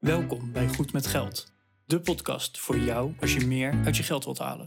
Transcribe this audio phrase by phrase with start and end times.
[0.00, 1.52] Welkom bij Goed met Geld,
[1.84, 4.66] de podcast voor jou als je meer uit je geld wilt halen.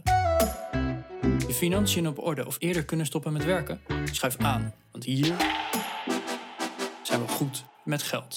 [1.46, 3.80] Je financiën op orde of eerder kunnen stoppen met werken?
[4.04, 5.36] Schuif aan, want hier
[7.02, 8.36] zijn we goed met geld.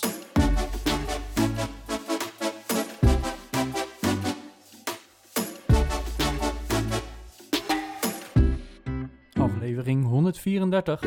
[9.33, 11.03] Aflevering 134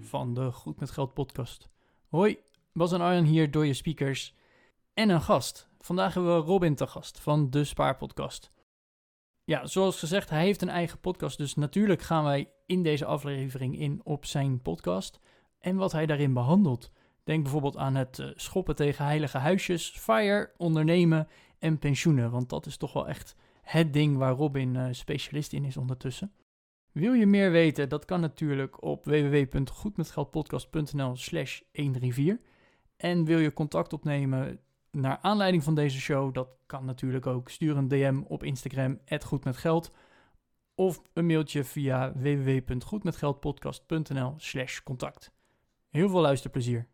[0.00, 1.68] van de Goed met Geld podcast.
[2.08, 2.38] Hoi,
[2.72, 4.34] Bas en Arjan hier door je speakers
[4.96, 5.68] en een gast.
[5.78, 8.50] Vandaag hebben we Robin te gast van de Spaarpodcast.
[9.44, 13.78] Ja, zoals gezegd, hij heeft een eigen podcast, dus natuurlijk gaan wij in deze aflevering
[13.78, 15.20] in op zijn podcast
[15.58, 16.90] en wat hij daarin behandelt.
[17.24, 22.66] Denk bijvoorbeeld aan het eh, schoppen tegen heilige huisjes, fire, ondernemen en pensioenen, want dat
[22.66, 26.32] is toch wel echt het ding waar Robin eh, specialist in is ondertussen.
[26.92, 27.88] Wil je meer weten?
[27.88, 32.36] Dat kan natuurlijk op www.goedmetgeldpodcast.nl slash 134.
[32.96, 34.60] En wil je contact opnemen
[35.00, 36.34] naar aanleiding van deze show?
[36.34, 37.48] Dat kan natuurlijk ook.
[37.48, 39.92] Stuur een DM op Instagram, goedmetgeld.
[40.74, 45.32] Of een mailtje via www.goedmetgeldpodcast.nl slash contact.
[45.90, 46.86] Heel veel luisterplezier.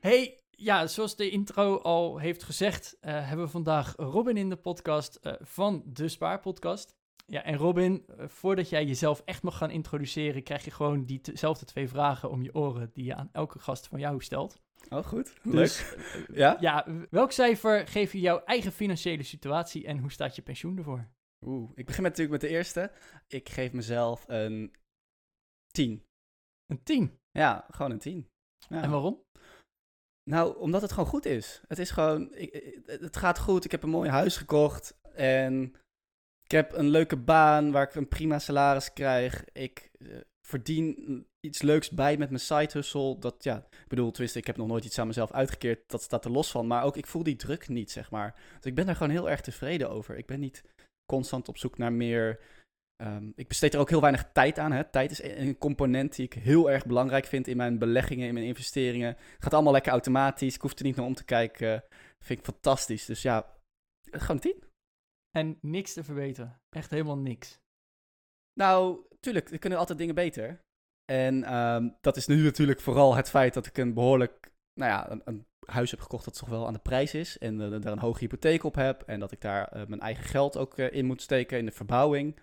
[0.00, 4.56] Hey, ja, zoals de intro al heeft gezegd, uh, hebben we vandaag Robin in de
[4.56, 6.96] podcast uh, van de Spaarpodcast.
[7.32, 11.64] Ja, en Robin, uh, voordat jij jezelf echt mag gaan introduceren, krijg je gewoon diezelfde
[11.64, 14.60] twee vragen om je oren die je aan elke gast van jou stelt.
[14.88, 15.34] Oh, goed.
[15.42, 16.28] Dus, Leuk.
[16.32, 16.56] ja?
[16.60, 21.08] Ja, welk cijfer geef je jouw eigen financiële situatie en hoe staat je pensioen ervoor?
[21.46, 22.90] Oeh, ik begin met, natuurlijk met de eerste.
[23.26, 24.74] Ik geef mezelf een
[25.66, 26.04] 10.
[26.66, 27.18] Een 10?
[27.30, 28.28] Ja, gewoon een 10.
[28.68, 28.82] Ja.
[28.82, 29.22] En waarom?
[30.30, 31.62] Nou, omdat het gewoon goed is.
[31.68, 33.64] Het is gewoon, ik, het gaat goed.
[33.64, 35.74] Ik heb een mooi huis gekocht en
[36.44, 39.44] ik heb een leuke baan waar ik een prima salaris krijg.
[39.52, 43.18] Ik uh, verdien iets leuks bij met mijn side hustle.
[43.18, 45.90] Dat, ja, ik bedoel, twist, ik heb nog nooit iets aan mezelf uitgekeerd.
[45.90, 46.66] Dat staat er los van.
[46.66, 48.34] Maar ook, ik voel die druk niet, zeg maar.
[48.56, 50.16] Dus ik ben daar gewoon heel erg tevreden over.
[50.16, 50.62] Ik ben niet
[51.06, 52.40] constant op zoek naar meer
[53.02, 54.72] Um, ik besteed er ook heel weinig tijd aan.
[54.72, 54.84] Hè.
[54.84, 58.46] Tijd is een component die ik heel erg belangrijk vind in mijn beleggingen, in mijn
[58.46, 59.08] investeringen.
[59.08, 60.54] Het gaat allemaal lekker automatisch.
[60.54, 61.84] Ik hoef er niet naar om te kijken.
[62.18, 63.04] Vind ik fantastisch.
[63.04, 63.46] Dus ja,
[64.10, 64.62] gewoon tien.
[65.36, 66.60] En niks te verbeteren.
[66.68, 67.60] Echt helemaal niks.
[68.60, 70.60] Nou, tuurlijk, er kunnen altijd dingen beter.
[71.12, 75.10] En um, dat is nu natuurlijk vooral het feit dat ik een behoorlijk, nou ja,
[75.10, 77.38] een, een huis heb gekocht dat toch wel aan de prijs is.
[77.38, 79.02] En uh, daar een hoge hypotheek op heb.
[79.02, 81.72] En dat ik daar uh, mijn eigen geld ook uh, in moet steken in de
[81.72, 82.40] verbouwing.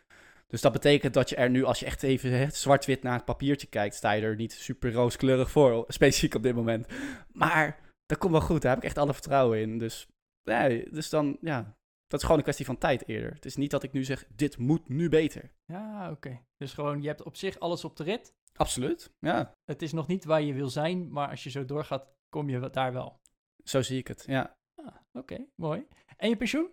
[0.48, 3.68] Dus dat betekent dat je er nu, als je echt even zwart-wit naar het papiertje
[3.68, 6.88] kijkt, sta je er niet super rooskleurig voor, specifiek op dit moment.
[7.32, 9.78] Maar dat komt wel goed, daar heb ik echt alle vertrouwen in.
[9.78, 10.08] Dus,
[10.44, 11.78] nee, dus dan, ja,
[12.10, 13.34] dat is gewoon een kwestie van tijd eerder.
[13.34, 15.52] Het is niet dat ik nu zeg, dit moet nu beter.
[15.66, 16.12] Ja, oké.
[16.12, 16.46] Okay.
[16.58, 18.34] Dus gewoon, je hebt op zich alles op de rit.
[18.56, 19.56] Absoluut, ja.
[19.66, 22.70] Het is nog niet waar je wil zijn, maar als je zo doorgaat, kom je
[22.70, 23.20] daar wel.
[23.64, 24.58] Zo zie ik het, ja.
[24.76, 25.88] Ah, oké, okay, mooi.
[26.18, 26.72] En je pensioen?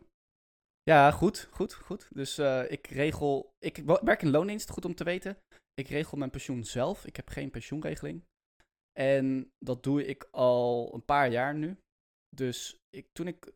[0.82, 2.08] Ja, goed, goed, goed.
[2.12, 5.38] Dus uh, ik regel, ik werk in loondienst, goed om te weten.
[5.75, 7.06] Ik regel mijn pensioen zelf.
[7.06, 8.25] Ik heb geen pensioenregeling.
[8.92, 11.78] En dat doe ik al een paar jaar nu.
[12.36, 13.52] Dus ik, toen ik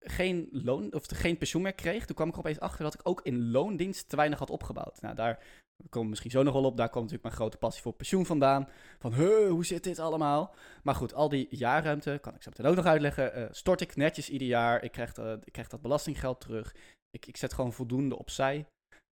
[0.00, 3.00] geen loon of geen pensioen meer kreeg, toen kwam ik er opeens achter dat ik
[3.02, 5.00] ook in loondienst te weinig had opgebouwd.
[5.00, 5.42] Nou, daar
[5.88, 6.76] komen we misschien zo nog wel op.
[6.76, 8.68] Daar komt natuurlijk mijn grote passie voor pensioen vandaan.
[8.98, 9.14] Van,
[9.48, 10.54] hoe zit dit allemaal?
[10.82, 13.96] Maar goed, al die jaarruimte, kan ik zo meteen ook nog uitleggen, uh, stort ik
[13.96, 14.82] netjes ieder jaar.
[14.82, 16.74] Ik krijg, uh, ik krijg dat belastinggeld terug.
[17.10, 18.66] Ik, ik zet gewoon voldoende opzij.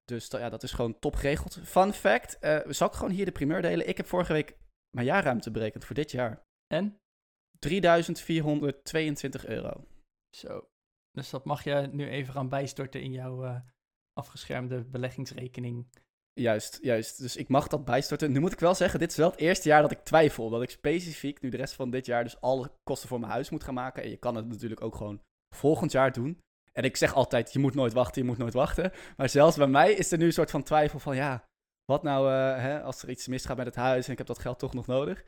[0.06, 1.60] Dus ja, dat is gewoon top geregeld.
[1.64, 3.88] Fun fact, uh, zal ik gewoon hier de primeur delen?
[3.88, 4.58] Ik heb vorige week
[4.90, 6.42] mijn jaarruimte berekend voor dit jaar.
[6.74, 6.98] En?
[7.68, 7.72] 3.422
[9.46, 9.86] euro.
[10.38, 10.68] Zo.
[11.16, 13.60] Dus dat mag je nu even gaan bijstorten in jouw uh,
[14.14, 15.88] afgeschermde beleggingsrekening.
[16.34, 17.22] Juist, juist.
[17.22, 18.32] Dus ik mag dat bijstorten.
[18.32, 20.50] Nu moet ik wel zeggen, dit is wel het eerste jaar dat ik twijfel.
[20.50, 23.50] Dat ik specifiek nu de rest van dit jaar dus alle kosten voor mijn huis
[23.50, 24.04] moet gaan maken.
[24.04, 25.22] En je kan het natuurlijk ook gewoon
[25.56, 26.40] volgend jaar doen.
[26.72, 28.92] En ik zeg altijd, je moet nooit wachten, je moet nooit wachten.
[29.18, 31.46] Maar zelfs bij mij is er nu een soort van twijfel van, ja,
[31.86, 34.40] wat nou uh, hè, als er iets misgaat met het huis en ik heb dat
[34.40, 35.24] geld toch nog nodig.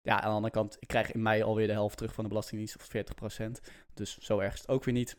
[0.00, 2.30] Ja, aan de andere kant, ik krijg in mei alweer de helft terug van de
[2.30, 2.88] belastingdienst, of
[3.38, 3.50] 40%.
[3.94, 5.16] Dus zo erg is het ook weer niet.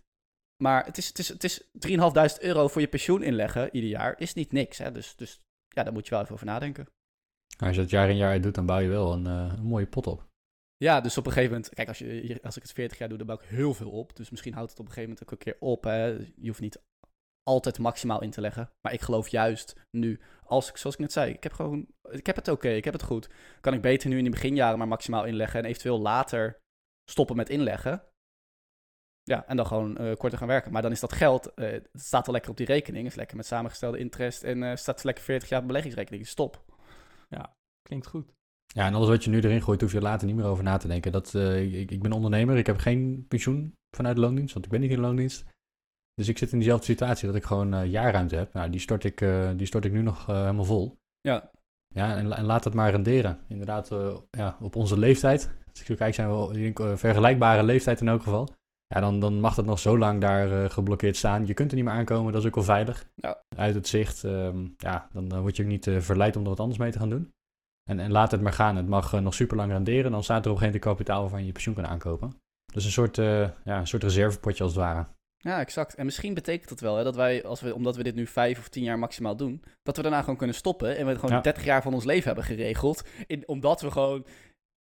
[0.64, 1.70] Maar het is, het is, het is 3.500
[2.40, 4.20] euro voor je pensioen inleggen ieder jaar.
[4.20, 4.78] Is niet niks.
[4.78, 4.92] Hè?
[4.92, 6.88] Dus, dus ja, daar moet je wel even over nadenken.
[7.58, 9.64] Als je dat jaar in jaar uit doet, dan bouw je wel een, uh, een
[9.64, 10.28] mooie pot op.
[10.78, 11.74] Ja, dus op een gegeven moment...
[11.74, 14.16] Kijk, als, je, als ik het 40 jaar doe, dan bouw ik heel veel op.
[14.16, 15.84] Dus misschien houdt het op een gegeven moment ook een keer op.
[15.84, 16.06] Hè?
[16.36, 16.82] Je hoeft niet
[17.44, 18.72] altijd maximaal in te leggen.
[18.82, 21.88] Maar ik geloof juist nu, als ik, zoals ik net zei, ik heb gewoon...
[22.10, 23.30] Ik heb het oké, okay, ik heb het goed.
[23.62, 25.60] Kan ik beter nu in de beginjaren maar maximaal inleggen...
[25.60, 26.60] en eventueel later
[27.12, 28.09] stoppen met inleggen...
[29.30, 30.72] Ja, en dan gewoon uh, korter gaan werken.
[30.72, 33.06] Maar dan is dat geld, uh, het staat al lekker op die rekening.
[33.06, 36.28] Is lekker met samengestelde interest en uh, staat lekker 40 jaar beleggingsrekening.
[36.28, 36.64] Stop.
[37.30, 38.34] Ja, klinkt goed.
[38.74, 40.78] Ja, en alles wat je nu erin gooit, hoef je later niet meer over na
[40.78, 41.12] te denken.
[41.12, 44.72] Dat, eh, ik, ik ben ondernemer, ik heb geen pensioen vanuit de loondienst, want ik
[44.72, 45.46] ben niet in de loondienst.
[46.14, 48.54] Dus ik zit in diezelfde situatie dat ik gewoon eh, jaarruimte heb.
[48.54, 50.98] Nou, die stort ik, eh, die stort ik nu nog helemaal vol.
[51.22, 51.52] Ja,
[51.96, 53.40] Ja, en, en laat het maar renderen.
[53.48, 55.50] Inderdaad, eh, ja, op onze leeftijd.
[55.70, 58.50] Als ik zo kijk, zijn we eh, vergelijkbare leeftijd in elk geval.
[58.96, 61.46] Ja, dan, dan mag dat nog zo lang daar eh, geblokkeerd staan.
[61.46, 63.06] Je kunt er niet meer aankomen, dat is ook wel veilig.
[63.16, 63.42] Ja.
[63.56, 66.50] Uit het zicht, ehm, ja, dan eh, word je ook niet eh, verleid om er
[66.50, 67.32] wat anders mee te gaan doen.
[67.90, 68.76] En, en laat het maar gaan.
[68.76, 70.12] Het mag eh, nog super lang renderen.
[70.12, 72.36] Dan staat er op een gegeven moment kapitaal waarvan je je pensioen kan aankopen.
[72.74, 75.06] Dus een soort, ja, een soort reservepotje als het ware.
[75.38, 75.96] ja, exact.
[75.96, 78.60] En misschien betekent dat wel hè, dat wij, als we, omdat we dit nu vijf
[78.60, 81.42] of tien jaar maximaal doen, dat we daarna gewoon kunnen stoppen en we gewoon Ja.
[81.42, 83.04] 30 jaar van ons leven hebben geregeld.
[83.28, 84.26] In, omdat we gewoon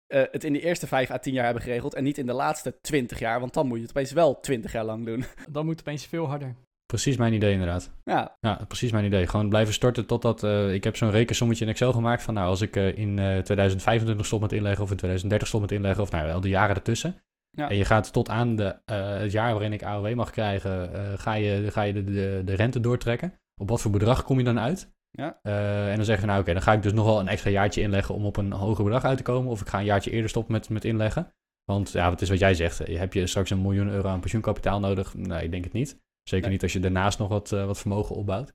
[0.10, 2.34] eh, het in de eerste vijf à tien jaar hebben geregeld en niet in de
[2.34, 5.26] laatste 20 jaar, want dan moet je het opeens wel 20 jaar lang doen.
[5.50, 6.56] Dan moet het opeens veel harder.
[6.86, 7.92] Precies mijn idee inderdaad.
[8.04, 9.28] Ja, Ja, precies mijn idee.
[9.28, 10.44] Gewoon blijven storten totdat...
[10.44, 12.34] eh, ik heb zo'n rekensommetje in Excel gemaakt van...
[12.34, 15.72] Nou, als ik eh, in eh 2025 stop met inleggen of in 2030 stop met
[15.72, 16.04] inleggen...
[16.04, 17.16] of nou, wel de jaren ertussen.
[17.58, 17.70] Ja.
[17.70, 20.94] En je gaat tot aan de, eh, het jaar waarin ik AOW mag krijgen...
[20.94, 23.34] eh, ga je, ga je de, de, de rente doortrekken.
[23.62, 24.92] Op wat voor bedrag kom je dan uit?
[25.12, 25.40] Ja.
[25.42, 27.50] Eh, en dan zeggen we, nou oké, dan ga ik dus nog wel een extra
[27.50, 28.16] jaartje inleggen...
[28.16, 29.52] om op een hoger bedrag uit te komen.
[29.52, 31.34] Of ik ga een jaartje eerder stoppen met, met inleggen.
[31.64, 32.80] Want ja, het is wat jij zegt.
[32.80, 35.14] eh, Heb je straks een miljoen euro aan pensioenkapitaal nodig?
[35.14, 36.00] Nee, ik denk het niet.
[36.24, 36.54] Zeker Nee.
[36.54, 38.54] niet als je daarnaast nog wat, eh, wat vermogen opbouwt.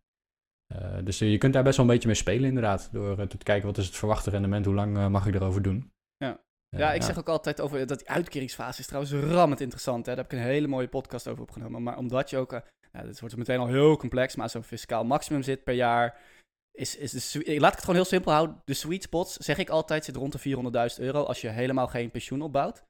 [1.04, 2.88] Dus je kunt daar best wel een beetje mee spelen inderdaad.
[2.92, 5.92] Door te kijken wat is het verwachte rendement, hoe lang mag ik erover doen.
[6.16, 6.40] Ja.
[6.68, 10.06] Ja, ik zeg ook altijd over dat die uitkeringsfase is trouwens rammend interessant.
[10.06, 10.14] Hè?
[10.14, 11.82] Daar heb ik een hele mooie podcast over opgenomen.
[11.82, 12.50] Maar omdat je ook,
[12.92, 16.18] ja, dit wordt meteen al heel complex, maar zo'n fiscaal maximum zit per jaar,
[16.74, 18.60] is, is de, laat ik het gewoon heel simpel houden.
[18.64, 22.10] De sweet spots, zeg ik altijd, zit rond de 400.000 euro als je helemaal geen
[22.10, 22.82] pensioen opbouwt.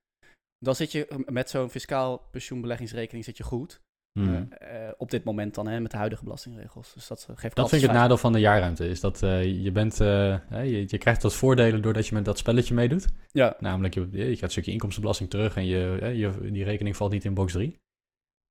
[0.59, 3.81] Dan zit je eh, met zo'n fiscaal pensioenbeleggingsrekening zit je goed.
[4.19, 4.45] Mhm.
[4.51, 6.93] Eh, eh, op dit moment dan, hè, met de huidige belastingregels.
[6.95, 8.89] Dus dat geeft Dat vind ik het nadeel van de jaarruimte.
[8.89, 13.07] Is dat je, bent, je, je krijgt wat voordelen doordat je met dat spelletje meedoet.
[13.33, 17.13] Ja, Namelijk, je, je gaat een stukje inkomstenbelasting terug en je, je, die rekening valt
[17.13, 17.77] niet in box 3.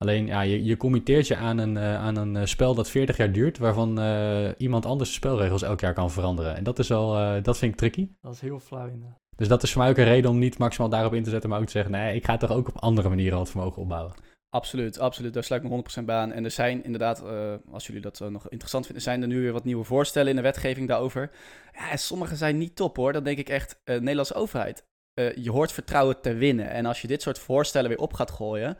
[0.04, 3.18] Alleen, ja, je, je committeert je aan een, eh, aan een eh, spel dat 40
[3.18, 6.56] jaar duurt, waarvan eh, iemand anders de spelregels elk jaar kan veranderen.
[6.56, 8.10] En dat is wel, eh, dat vind ik tricky.
[8.22, 9.20] Dat is heel flauw inderdaad.
[9.36, 11.50] Dus dat is voor mij ook een reden om niet maximaal daarop in te zetten,
[11.50, 14.14] maar ook te zeggen, nee, ik ga toch ook op andere manieren wat vermogen opbouwen.
[14.50, 15.34] Absoluut, absoluut.
[15.34, 16.32] Daar sluit ik me 100% bij aan.
[16.32, 19.52] En er zijn inderdaad, eh, als jullie dat nog interessant vinden, zijn er nu weer
[19.52, 21.32] wat nieuwe voorstellen in de wetgeving daarover.
[21.74, 23.14] Ja, en sommige zijn niet top hoor.
[23.14, 26.70] Dan denk ik echt, eh Nederlandse overheid, eh, je hoort vertrouwen te winnen.
[26.70, 28.78] En als je dit soort voorstellen weer op gaat gooien,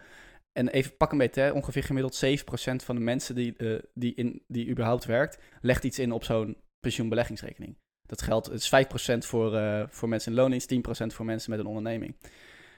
[0.54, 4.44] en even pak een beetje, ongeveer gemiddeld 7% van de mensen die, eh, die, in,
[4.48, 7.78] die überhaupt werkt, legt iets in op zo'n pensioenbeleggingsrekening.
[8.06, 11.60] Dat geldt, het is 5% voor, eh, voor mensen in loondienst, 10% voor mensen met
[11.60, 12.16] een onderneming.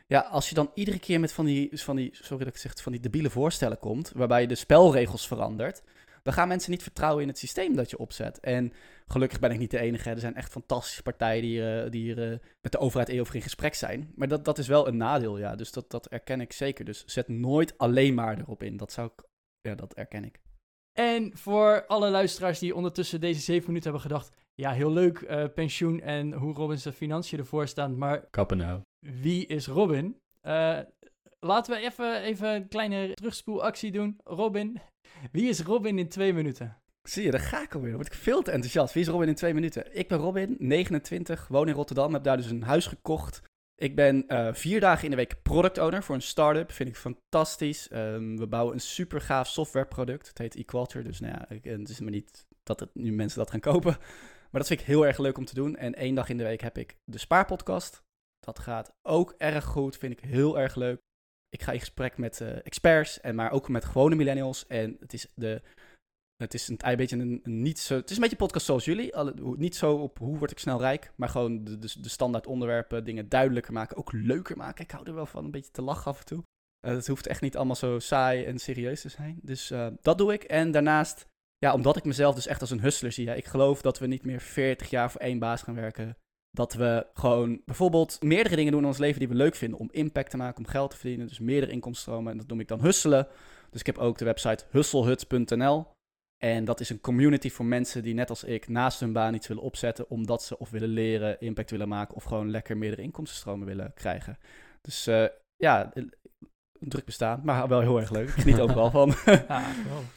[0.08, 2.82] Ja, als je dan iedere keer met van die, van die, sorry dat ik zeg,
[2.82, 5.84] van die debiele voorstellen komt, waarbij je de spelregels verandert,
[6.26, 8.40] dan gaan mensen niet vertrouwen in het systeem dat je opzet.
[8.40, 8.74] En
[9.08, 10.10] gelukkig ben ik niet de enige.
[10.10, 13.36] Er zijn echt fantastische partijen die, hier, eh, die hier eh, met de overheid erover
[13.36, 14.12] in gesprek zijn.
[14.16, 15.56] Maar dat, dat is wel een nadeel, ja.
[15.56, 16.86] Dus dat, dat erken ik zeker.
[16.86, 18.78] Dus zet nooit alleen maar erop in.
[18.78, 19.24] Dat zou ik,
[19.62, 20.40] ja, dat erken ik.
[20.98, 24.32] En voor alle luisteraars die ondertussen deze zeven minuten hebben gedacht...
[24.54, 27.98] Ja, heel leuk, eh, pensioen en hoe Robin's financiën ervoor staan.
[27.98, 28.82] Maar Kappen nou.
[29.00, 30.20] wie is Robin?
[30.42, 30.80] Eh,
[31.40, 34.20] laten we even, even een kleine terugspoelactie doen.
[34.24, 34.82] Robin,
[35.32, 36.78] wie is Robin in twee minuten?
[37.04, 37.90] Zie je, daar ga ik alweer.
[37.90, 38.94] Dan word ik veel te enthousiast.
[38.94, 39.98] Wie is Robin in twee minuten?
[39.98, 43.42] Ik ben Robin, 29, woon in Rotterdam, heb daar dus een huis gekocht.
[43.76, 46.72] Ik ben eh, vier dagen in de week product owner voor een start-up.
[46.72, 47.88] Vind ik fantastisch.
[47.90, 50.28] Ehm, we bouwen een super gaaf softwareproduct.
[50.28, 51.04] Het heet Equalter.
[51.04, 53.98] Dus nou ja, ik, het is maar niet dat nu mensen dat gaan kopen.
[54.52, 55.76] Maar dat vind ik heel erg leuk om te doen.
[55.76, 58.04] En één dag in de week heb ik de Spaarpodcast.
[58.40, 59.98] Dat gaat ook erg goed.
[59.98, 61.02] Vind ik heel erg leuk.
[61.56, 64.68] Ik ga in gesprek met eh, experts, en maar ook met gewone millennials.
[64.68, 65.62] En het is de
[66.38, 67.96] het is een, beetje een, niet zo.
[67.96, 69.14] Het is een beetje podcast zoals jullie.
[69.58, 71.12] Niet zo op hoe word ik snel rijk.
[71.16, 73.98] Maar gewoon de, de, standaard onderwerpen, dingen duidelijker maken.
[73.98, 74.84] Ook leuker maken.
[74.84, 76.44] Ik hou er wel van een beetje te lachen af en toe.
[76.80, 79.40] Eh, het hoeft echt niet allemaal zo saai en serieus te zijn.
[79.42, 80.44] Dus eh, dat doe ik.
[80.44, 81.26] En daarnaast,
[81.58, 83.36] ja, omdat ik mezelf dus echt als een hustler zie.
[83.36, 86.18] Ik geloof dat we niet meer 40 jaar voor één baas gaan werken.
[86.56, 89.80] Dat we gewoon bijvoorbeeld meerdere dingen doen in ons leven die we leuk vinden.
[89.80, 91.28] Om impact te maken, om geld te verdienen.
[91.28, 92.32] Dus meerdere inkomstenstromen.
[92.32, 93.28] En dat noem ik dan hustelen.
[93.70, 95.88] Dus ik heb ook de website hustlehut.nl.
[96.38, 99.48] En dat is een community voor mensen die net als ik naast hun baan iets
[99.48, 100.10] willen opzetten.
[100.10, 102.16] Omdat ze of willen leren, impact willen maken.
[102.16, 104.38] Of gewoon lekker meerdere inkomstenstromen willen krijgen.
[104.82, 106.14] Dus eh, ja, een
[106.80, 107.42] druk bestaan.
[107.44, 108.28] Maar wel heel erg leuk.
[108.28, 109.14] Ik geniet overal van.
[109.48, 109.64] Ja.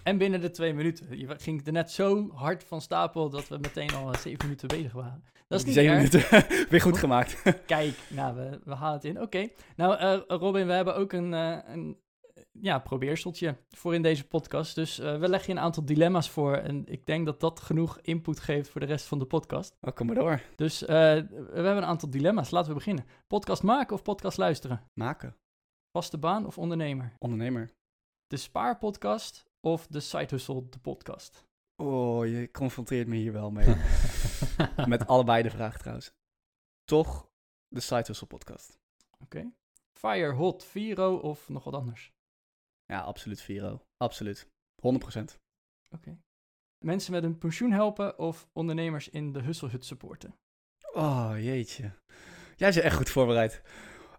[0.03, 1.19] En binnen de twee minuten.
[1.19, 4.69] Je ging er net zo hard van stapel dat we meteen al eh, zeven minuten
[4.69, 5.25] bezig waren.
[5.49, 6.25] Dat is niet zeven minuten
[6.71, 7.43] weer goed gemaakt.
[7.67, 9.21] Kijk, nou, we, we halen het in.
[9.21, 9.49] Oké.
[9.77, 11.97] Nou, eh, Robin, we hebben ook een, eh, een
[12.61, 14.75] ja, probeerseltje voor in deze podcast.
[14.75, 16.55] Dus eh, we leggen je een aantal dilemma's voor.
[16.55, 19.77] En ik denk dat dat genoeg input geeft voor de rest van de podcast.
[19.81, 20.43] Oh, kom maar door.
[20.57, 22.51] Dus eh, we hebben een aantal dilemma's.
[22.51, 23.05] Laten we beginnen.
[23.27, 24.83] Podcast maken of podcast luisteren?
[24.95, 25.37] Maken.
[25.93, 27.15] Vaste baan of ondernemer?
[27.19, 27.71] Ondernemer.
[28.27, 31.47] De Spaarpodcast of de Side Hustle, de podcast?
[31.83, 33.67] Oh, je confronteert me hier wel mee.
[34.87, 36.13] Met allebei de vraag trouwens.
[36.85, 37.31] Toch
[37.69, 38.79] de Side Hustle podcast.
[39.19, 39.53] Oké.
[39.99, 42.13] Fire, Hot, Viro of nog wat anders?
[42.85, 43.87] Ja, absoluut Viro.
[43.97, 44.49] Absoluut.
[44.49, 45.39] 100%.
[45.91, 46.19] Oké.
[46.85, 50.35] Mensen met een pensioen helpen of ondernemers in de Husselhut supporten?
[50.93, 51.93] Oh, jeetje.
[52.57, 53.63] Jij bent echt goed voorbereid.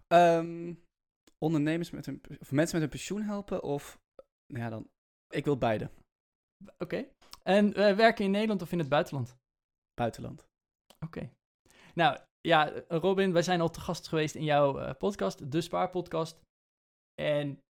[0.06, 0.74] Ehm,
[1.38, 4.00] ondernemers met een, of mensen met een pensioen helpen of,
[4.46, 4.90] ja dan,
[5.28, 5.90] ik wil beide.
[6.78, 7.08] Oké.
[7.42, 9.36] En eh, werken in Nederland of in het buitenland?
[10.00, 10.46] Buitenland.
[11.04, 11.30] Oké.
[11.94, 16.40] Nou, ja, Robin, wij zijn al te gast geweest in jouw eh, podcast, de Spaarpodcast.
[17.14, 17.62] En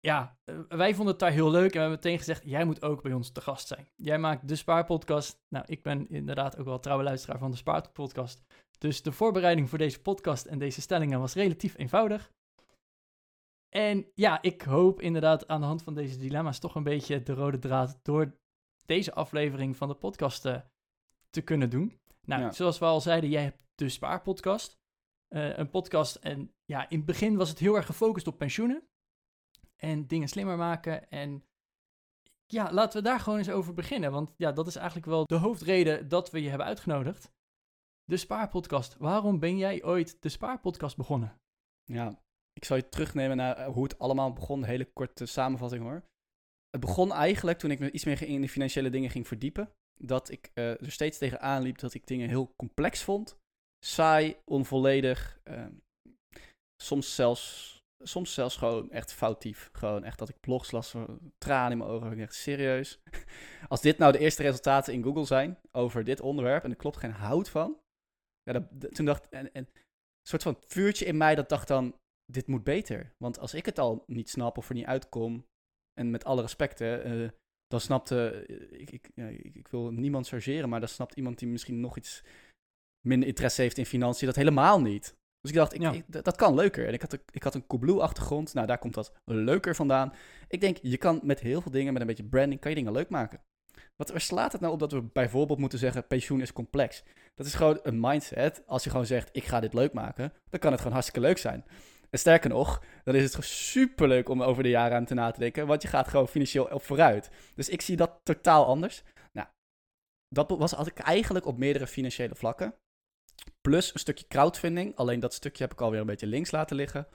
[0.00, 2.82] ja, eh, wij vonden het daar heel leuk en we hebben meteen gezegd, jij moet
[2.82, 3.88] ook bij ons te gast zijn.
[3.96, 5.40] Jij maakt de Spaarpodcast.
[5.48, 8.42] Nou, ik ben inderdaad ook wel trouwe luisteraar van de Spaarpodcast.
[8.78, 12.32] Dus de voorbereiding voor deze podcast en deze stellingen was relatief eenvoudig.
[13.68, 17.32] En ja, ik hoop inderdaad aan de hand van deze dilemma's toch een beetje de
[17.32, 18.36] rode draad door
[18.84, 20.60] deze aflevering van de podcast eh,
[21.32, 22.00] te kunnen doen.
[22.26, 22.52] Nou, Ja.
[22.52, 24.80] zoals we al zeiden, jij hebt de Spaarpodcast.
[25.28, 28.82] Eh, een podcast en ja, in het begin was het heel erg gefocust op pensioenen.
[29.76, 31.10] En dingen slimmer maken.
[31.10, 31.44] En
[32.46, 34.12] ja, laten we daar gewoon eens over beginnen.
[34.12, 37.32] Want ja, dat is eigenlijk wel de hoofdreden dat we je hebben uitgenodigd.
[38.04, 38.96] De Spaarpodcast.
[38.96, 41.40] Waarom ben jij ooit de Spaarpodcast begonnen?
[41.84, 42.22] Ja,
[42.52, 44.64] ik zal je terugnemen naar eh, hoe het allemaal begon.
[44.64, 46.04] Hele korte samenvatting hoor.
[46.70, 49.72] Het begon eigenlijk toen ik me iets meer in de financiële dingen ging verdiepen.
[50.04, 53.36] Dat ik eh, er steeds tegenaan liep dat ik dingen heel complex vond.
[53.84, 55.40] Saai, onvolledig.
[55.44, 55.72] ehm,
[56.82, 59.68] soms, zelfs, soms zelfs gewoon echt foutief.
[59.72, 62.12] Gewoon echt dat ik blogs las, van tranen in mijn ogen.
[62.12, 63.02] Ik dacht, serieus?
[63.68, 66.96] Als dit nou de eerste resultaten in Google zijn over dit onderwerp en er klopt
[66.96, 67.80] geen hout van.
[68.42, 71.98] Ja, toen dacht en, en een soort van vuurtje in mij dat dacht dan,
[72.32, 73.14] dit moet beter.
[73.18, 75.46] Want als ik het al niet snap of er niet uitkom,
[75.94, 77.30] en met alle respect, hè, eh,
[77.72, 81.80] dan snapte, ik, ik, ik, ik wil niemand chargeren, maar dan snapt iemand die misschien
[81.80, 82.22] nog iets
[83.06, 85.14] minder interesse heeft in financiën dat helemaal niet.
[85.40, 85.92] Dus ik dacht, ik, Ja.
[85.92, 86.86] ik- dat kan leuker.
[86.86, 90.12] En ik had, een- ik had een Coolblue-achtergrond, nou daar komt dat leuker vandaan.
[90.48, 92.92] Ik denk, je kan met heel veel dingen, met een beetje branding, kan je dingen
[92.92, 93.40] leuk maken.
[93.96, 97.02] Wat, waar slaat het nou op dat we bijvoorbeeld moeten zeggen, pensioen is complex?
[97.34, 98.62] Dat is gewoon een mindset.
[98.66, 101.38] Als je gewoon zegt, ik ga dit leuk maken, dan kan het gewoon hartstikke leuk
[101.38, 101.64] zijn.
[102.12, 105.82] En sterker nog, dan is het superleuk om over de jaren na te denken, want
[105.82, 107.30] je gaat gewoon financieel op vooruit.
[107.54, 109.02] Dus ik zie dat totaal anders.
[109.32, 109.48] Nou,
[110.28, 112.74] dat was, had ik eigenlijk op meerdere financiële vlakken.
[113.60, 117.08] Plus een stukje crowdfunding, alleen dat stukje heb ik alweer een beetje links laten liggen.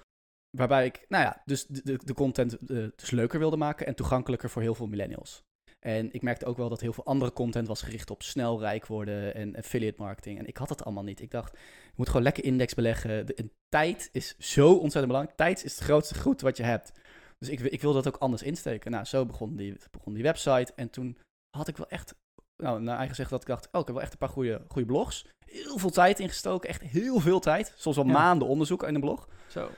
[0.58, 3.96] Waarbij ik, nou ja, dus de, de, de content eh, dus leuker wilde maken en
[3.96, 5.44] toegankelijker voor heel veel millennials.
[5.88, 8.86] En ik merkte ook wel dat heel veel andere content was gericht op snel rijk
[8.86, 10.40] worden en affiliate marketing.
[10.40, 11.22] En ik had het allemaal niet.
[11.22, 11.52] Ik dacht,
[11.84, 13.26] je moet gewoon lekker index beleggen.
[13.26, 15.38] De, en tijd is zo ontzettend belangrijk.
[15.38, 16.92] Tijd is het grootste goed wat je hebt.
[17.40, 18.92] Dus ik, ik wil dat ook anders insteken.
[18.92, 20.74] Nou, zo begon die, begon die website.
[20.76, 21.18] En toen
[21.58, 22.16] had ik wel echt,
[22.64, 24.62] nou, naar eigen zeggen dat ik dacht, oh, ik heb wel echt een paar goede,
[24.68, 25.26] goede blogs.
[25.46, 27.74] Heel veel tijd ingestoken, echt heel veel tijd.
[27.76, 28.12] Soms wel Ja.
[28.12, 29.28] maanden onderzoek in een blog.
[29.48, 29.70] Zo.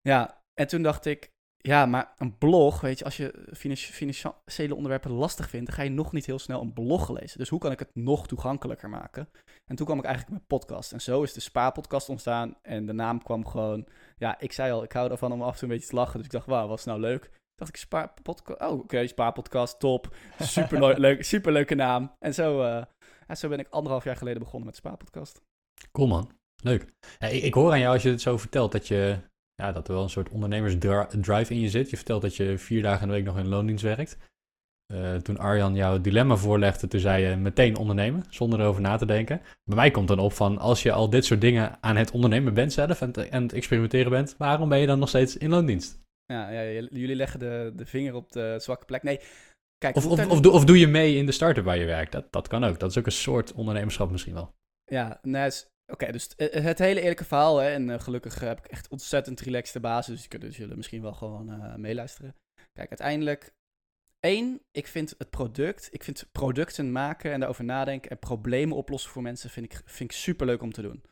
[0.00, 1.30] Ja, en toen dacht ik,
[1.62, 5.82] ja, maar een blog, weet je, als je financi- financiële onderwerpen lastig vindt, dan ga
[5.82, 7.38] je nog niet heel snel een blog lezen.
[7.38, 9.28] Dus hoe kan ik het nog toegankelijker maken?
[9.64, 10.92] En toen kwam ik eigenlijk met podcast.
[10.92, 12.56] En zo is de Spa-podcast ontstaan.
[12.62, 15.58] En de naam kwam gewoon, ja, ik zei al, ik hou ervan om af en
[15.58, 16.16] toe een beetje te lachen.
[16.16, 17.30] Dus ik dacht, wauw, wat is nou leuk?
[17.54, 20.16] dacht ik, Spa-podcast, oh, oké, Spa-podcast, top.
[20.38, 22.12] Super leuk, superleuke naam.
[22.18, 22.62] En zo,
[23.28, 25.40] ja, zo ben ik anderhalf jaar geleden begonnen met Spa-podcast.
[25.92, 26.30] Cool man,
[26.62, 26.86] leuk.
[27.18, 29.18] Ja, ik, ik hoor aan jou als je het zo vertelt dat, je,
[29.62, 31.90] ja, dat er wel een soort ondernemersdrive in je zit.
[31.90, 34.18] Je vertelt dat je vier dagen in de week nog in loondienst werkt.
[34.86, 39.06] Eh, toen Arjan jouw dilemma voorlegde, toen zei je meteen ondernemen, zonder erover na te
[39.06, 39.40] denken.
[39.64, 42.54] Bij mij komt dan op van, als je al dit soort dingen aan het ondernemen
[42.54, 45.50] bent zelf en, te- en het experimenteren bent, waarom ben je dan nog steeds in
[45.50, 46.00] loondienst?
[46.26, 49.02] Ja, ja, jullie leggen de, de vinger op de zwakke plek.
[49.02, 49.20] Nee,
[49.78, 52.12] kijk, Of, of, doe, of doe je mee in de start-up waar je werkt?
[52.12, 52.78] Dat, dat kan ook.
[52.78, 54.54] Dat is ook een soort ondernemerschap misschien wel.
[54.84, 55.50] Ja, nee,
[55.92, 59.40] oké, dus het, het hele eerlijke verhaal, hè, en eh, gelukkig heb ik echt ontzettend
[59.40, 62.34] relaxte basis, dus kunnen, zullen misschien wel gewoon eh, meeluisteren.
[62.72, 63.54] Kijk, uiteindelijk,
[64.20, 69.10] één, ik vind het product, ik vind producten maken en daarover nadenken en problemen oplossen
[69.10, 71.02] voor mensen, vind ik, vind ik superleuk om te doen.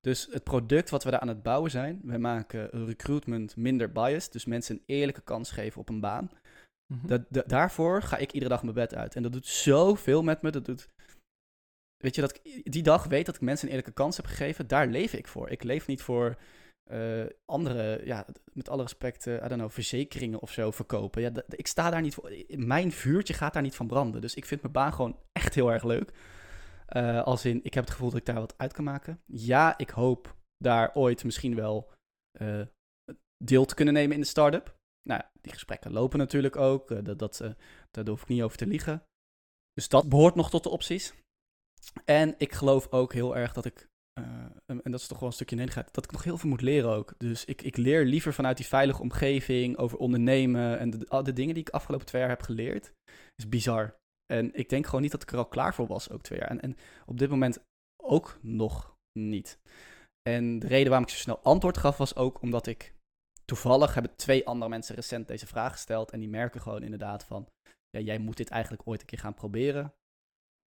[0.00, 4.32] Dus het product wat we daar aan het bouwen zijn, we maken recruitment minder biased,
[4.32, 6.30] dus mensen een eerlijke kans geven op een baan.
[6.92, 7.06] Mhm.
[7.06, 9.16] Dat, da- daarvoor ga ik iedere dag mijn bed uit.
[9.16, 10.50] En dat doet zoveel met me.
[10.50, 10.88] Dat doet.
[12.00, 14.66] Weet je, dat ik die dag weet dat ik mensen een eerlijke kans heb gegeven,
[14.66, 15.50] daar leef ik voor.
[15.50, 16.36] Ik leef niet voor
[16.90, 21.22] eh, andere, ja, met alle respect, eh, I don't know, verzekeringen of zo verkopen.
[21.22, 22.32] Ja, ik sta daar niet voor.
[22.48, 24.20] Mijn vuurtje gaat daar niet van branden.
[24.20, 26.12] Dus ik vind mijn baan gewoon echt heel erg leuk.
[26.96, 29.20] Uh, als in, ik heb het gevoel dat ik daar wat uit kan maken.
[29.26, 31.92] Ja, ik hoop daar ooit misschien wel
[33.44, 34.76] deel te kunnen nemen in de start-up.
[35.08, 37.04] Nou, die gesprekken lopen natuurlijk ook.
[37.04, 37.42] dat, dat,
[37.90, 39.02] daar hoef ik niet over te liegen.
[39.72, 41.14] Dus dat behoort nog tot de opties.
[42.04, 43.88] En ik geloof ook heel erg dat ik
[44.20, 44.26] uh,
[44.66, 46.90] en, dat is toch wel een stukje nederigheid, dat ik nog heel veel moet leren
[46.90, 47.14] ook.
[47.18, 51.54] Dus ik, ik leer liever vanuit die veilige omgeving over ondernemen en de, de dingen
[51.54, 52.92] die ik afgelopen twee jaar heb geleerd,
[53.34, 53.98] is bizar.
[54.32, 56.48] En ik denk gewoon niet dat ik er al klaar voor was, ook twee jaar.
[56.48, 57.58] En, en op dit moment
[58.02, 59.58] ook nog niet.
[60.22, 62.94] En de reden waarom ik zo snel antwoord gaf was ook omdat ik
[63.44, 67.48] toevallig hebben twee andere mensen recent deze vraag gesteld en die merken gewoon inderdaad van,
[67.90, 69.94] ja, jij moet dit eigenlijk ooit een keer gaan proberen.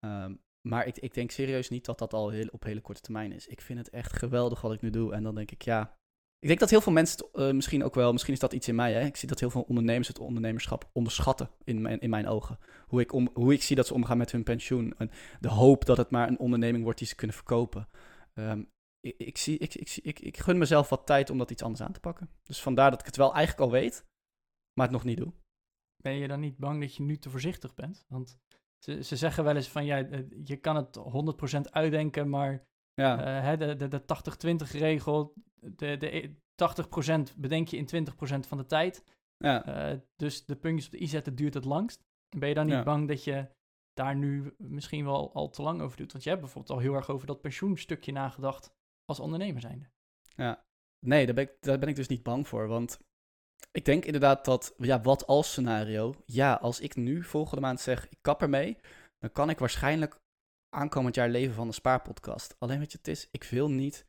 [0.05, 3.31] Um, maar ik, ik denk serieus niet dat dat al heel, op hele korte termijn
[3.31, 3.47] is.
[3.47, 5.13] Ik vind het echt geweldig wat ik nu doe.
[5.13, 5.97] En dan denk ik, ja.
[6.39, 8.75] Ik denk dat heel veel mensen uh, misschien ook wel, misschien is dat iets in
[8.75, 8.93] mij.
[8.93, 9.05] Hè?
[9.05, 12.59] Ik zie dat heel veel ondernemers het ondernemerschap onderschatten in mijn, in mijn ogen.
[12.87, 14.93] Hoe ik, hoe ik zie dat ze omgaan met hun pensioen.
[14.97, 17.87] En de hoop dat het maar een onderneming wordt die ze kunnen verkopen.
[18.33, 21.81] Um, ik, ik, ik, ik, ik, ik gun mezelf wat tijd om dat iets anders
[21.81, 22.29] aan te pakken.
[22.43, 24.05] Dus vandaar dat ik het wel eigenlijk al weet,
[24.73, 25.33] maar het nog niet doe.
[26.03, 28.05] Ben je dan niet bang dat je nu te voorzichtig bent?
[28.07, 28.37] Want
[28.83, 30.97] ze, ze zeggen wel eens van ja, eh, je kan het
[31.57, 33.43] 100% uitdenken, maar ja.
[33.51, 34.01] Uh, de, de, de
[34.75, 36.35] 80-20 regel, de, de
[37.33, 39.03] 80% bedenk je in 20% van de tijd.
[39.37, 39.91] Ja.
[39.91, 42.03] Uh, dus de puntjes op de i zetten duurt het langst.
[42.37, 43.49] Ben je dan niet bang dat je
[43.93, 46.11] daar nu misschien wel al te lang over doet?
[46.11, 48.73] Want je hebt bijvoorbeeld al heel erg over dat pensioenstukje nagedacht
[49.05, 49.89] als ondernemer zijnde.
[50.35, 50.65] Ja,
[51.05, 52.67] nee, daar ben, ik, daar ben ik dus niet bang voor.
[52.67, 52.99] Want
[53.71, 56.15] ik denk inderdaad dat, ja, wat als scenario.
[56.25, 58.77] Ja, als ik nu volgende maand zeg, ik kap ermee,
[59.19, 60.21] dan kan ik waarschijnlijk
[60.69, 62.55] aankomend jaar leven van de spaarpodcast.
[62.59, 64.05] Alleen wat het is, ik wil niet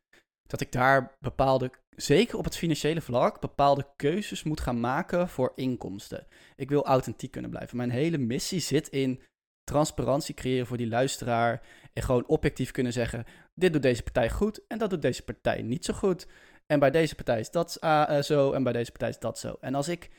[0.46, 5.52] dat ik daar bepaalde, zeker op het financiële vlak, bepaalde keuzes moet gaan maken voor
[5.54, 6.26] inkomsten.
[6.56, 7.76] Ik wil authentiek kunnen blijven.
[7.76, 9.22] Mijn hele missie zit in
[9.64, 11.62] transparantie creëren voor die luisteraar.
[11.92, 15.62] En gewoon objectief kunnen zeggen: dit doet deze partij goed en dat doet deze partij
[15.62, 16.26] niet zo goed.
[16.66, 19.56] En bij deze partij is dat uh, zo en bij deze partij is dat zo.
[19.60, 20.10] En als ik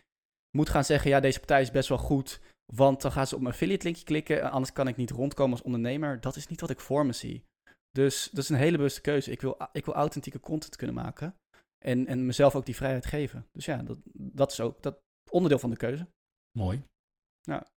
[0.57, 2.41] moet gaan zeggen, ja, deze partij is best wel goed,
[2.73, 5.65] want dan gaan ze op mijn affiliate linkje klikken, anders kan ik niet rondkomen als
[5.65, 6.21] ondernemer.
[6.21, 7.43] Dat is niet wat ik voor me zie.
[7.91, 9.31] Dus dat is een hele bewuste keuze.
[9.31, 11.35] Ik wil, ik wil authentieke content kunnen maken
[11.85, 13.47] en, en mezelf ook die vrijheid geven.
[13.51, 14.99] Dus ja, dat, dat is ook dat
[15.31, 16.07] onderdeel van de keuze.
[16.57, 16.83] Mooi.
[17.41, 17.67] Ja.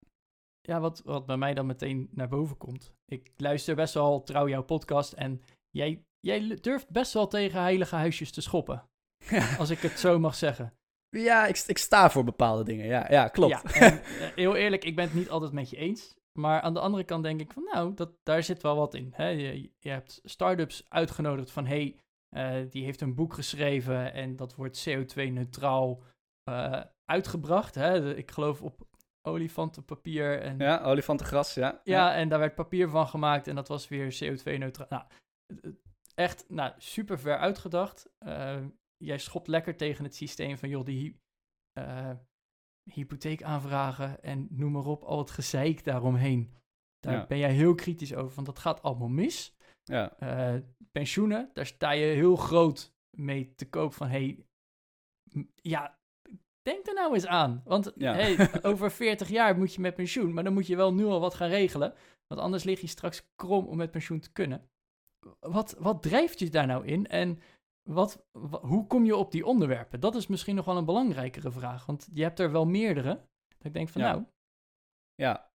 [0.61, 2.92] Ja, wat, wat bij mij dan meteen naar boven komt.
[3.05, 7.96] Ik luister best wel trouw jouw podcast en jij Jij durft best wel tegen heilige
[7.96, 8.88] huisjes te schoppen.
[9.59, 10.72] Als ik het zo mag zeggen.
[11.11, 12.87] Ja, ik, ik sta voor bepaalde dingen.
[12.87, 13.52] Ja, ja klopt.
[13.52, 16.16] Ja, en, eh, heel eerlijk, ik ben het niet altijd met je eens.
[16.38, 19.12] Maar aan de andere kant denk ik van, nou, dat, daar zit wel wat in.
[19.14, 19.28] Hè?
[19.28, 21.96] Je, je hebt start-ups uitgenodigd van, hey,
[22.37, 26.02] uh, die heeft een boek geschreven en dat wordt CO2-neutraal
[26.50, 27.74] uh, eh, uitgebracht.
[27.74, 28.16] Hè?
[28.16, 28.87] ik geloof op
[29.22, 30.40] olifantenpapier.
[30.40, 31.62] En, ja, olifantengras, ja.
[31.62, 31.81] ja.
[31.85, 34.87] Ja, en daar werd papier van gemaakt en dat was weer CO2-neutraal.
[34.88, 35.04] Nou,
[36.18, 38.09] echt nou, super ver uitgedacht.
[38.26, 38.64] Uh,
[38.96, 41.20] jij schopt lekker tegen het systeem van, joh, die
[41.78, 42.11] uh,
[42.92, 46.54] hypotheek aanvragen en noem maar op, al het gezeik daaromheen.
[47.00, 49.57] Daar ben jij heel kritisch over, want dat gaat allemaal mis.
[49.83, 50.16] Ja.
[50.22, 50.61] Uh,
[50.92, 54.46] pensioenen, daar sta je heel groot mee te koop van, hey,
[55.54, 55.98] ja,
[56.62, 57.62] denk er nou eens aan.
[57.64, 61.04] Want hey, over 40 jaar moet je met pensioen, maar dan moet je wel nu
[61.04, 61.94] al wat gaan regelen.
[62.26, 64.68] Want anders lig je straks krom om met pensioen te kunnen
[65.41, 67.07] wat, wat drijft je daar nou in?
[67.07, 67.41] En
[67.83, 68.27] wat,
[68.61, 70.01] hoe kom je op die onderwerpen?
[70.01, 71.87] Dat is misschien nog wel een belangrijkere vraag.
[71.87, 73.14] Want je hebt er wel meerdere.
[73.49, 74.25] Dat ik denk van nou.
[75.14, 75.51] Ja,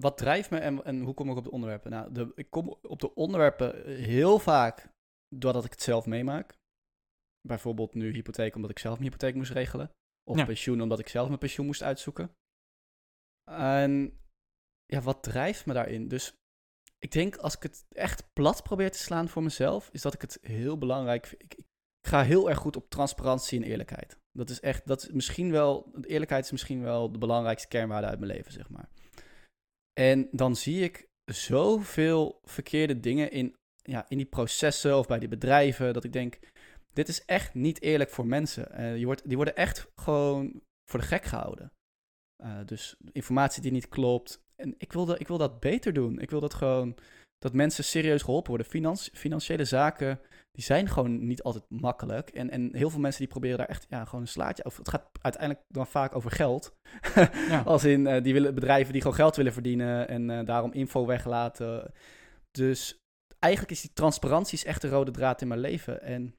[0.00, 1.90] wat drijft me en, en hoe kom ik op de onderwerpen?
[1.90, 4.92] Nou, de, ik kom op de onderwerpen heel vaak
[5.34, 6.58] doordat ik het zelf meemaak.
[7.40, 9.90] Bijvoorbeeld nu hypotheek omdat ik zelf mijn hypotheek moest regelen.
[10.30, 12.36] Of pensioen omdat ik zelf mijn pensioen moest uitzoeken.
[13.50, 14.20] En
[14.86, 16.08] ja, wat drijft me daarin?
[16.08, 16.34] Dus
[17.02, 20.20] ik denk als ik het echt plat probeer te slaan voor mezelf, is dat ik
[20.20, 21.42] het heel belangrijk vind.
[21.42, 21.56] Ik,
[22.08, 24.18] ga heel erg goed op transparantie en eerlijkheid.
[24.32, 28.18] Dat is echt, dat is misschien wel, eerlijkheid is misschien wel de belangrijkste kernwaarde uit
[28.18, 28.88] mijn leven, zeg maar.
[29.92, 35.28] En dan zie ik zoveel verkeerde dingen in, ja, in die processen of bij die
[35.28, 36.38] bedrijven, dat ik denk,
[36.92, 38.80] dit is echt niet eerlijk voor mensen.
[38.80, 41.72] Uh, je wordt, die worden echt gewoon voor de gek gehouden.
[42.42, 46.18] Uh, dus informatie die niet klopt, en ik wil, dat, ik wil dat beter doen.
[46.18, 46.96] Ik wil dat gewoon,
[47.38, 48.66] dat mensen serieus geholpen worden.
[48.66, 50.20] Financi financiële zaken,
[50.52, 52.30] die zijn gewoon niet altijd makkelijk.
[52.30, 54.78] En, en heel veel mensen die proberen daar echt ja, gewoon een slaatje over.
[54.78, 56.76] Het gaat uiteindelijk dan vaak over geld.
[57.48, 57.62] ja.
[57.64, 61.06] Als in, uh, die willen, bedrijven die gewoon geld willen verdienen en uh, daarom info
[61.06, 61.92] weglaten.
[62.50, 63.00] Dus
[63.38, 66.02] eigenlijk is die transparantie is echt de rode draad in mijn leven.
[66.02, 66.34] En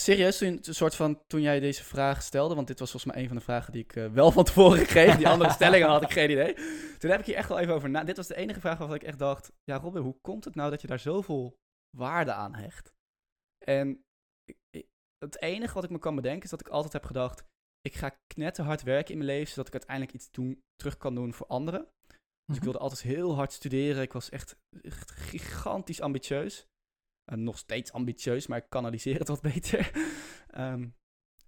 [0.00, 3.22] serieus, toen, een soort van, toen jij deze vraag stelde, want dit was volgens mij
[3.22, 5.16] een van de vragen die ik eh, wel van tevoren kreeg.
[5.16, 6.54] Die andere stellingen had ik geen idee.
[6.98, 8.04] Toen heb ik hier echt wel even over na.
[8.04, 10.70] Dit was de enige vraag waarvan ik echt dacht: ja, Robin, hoe komt het nou
[10.70, 11.56] dat je daar zoveel
[11.96, 12.92] waarde aan hecht?
[13.64, 14.02] En
[14.44, 14.86] ik- ik-
[15.18, 17.44] het enige wat ik me kan bedenken is dat ik altijd heb gedacht:
[17.80, 21.34] ik ga knetterhard werken in mijn leven, zodat ik uiteindelijk iets doen, terug kan doen
[21.34, 21.88] voor anderen.
[22.44, 22.64] Dus ik Mhm.
[22.64, 24.02] wilde altijd heel hard studeren.
[24.02, 26.66] Ik was echt, echt gigantisch ambitieus.
[27.30, 29.90] En nog steeds ambitieus, maar ik kanaliseer het wat beter.
[30.50, 30.88] Ehm,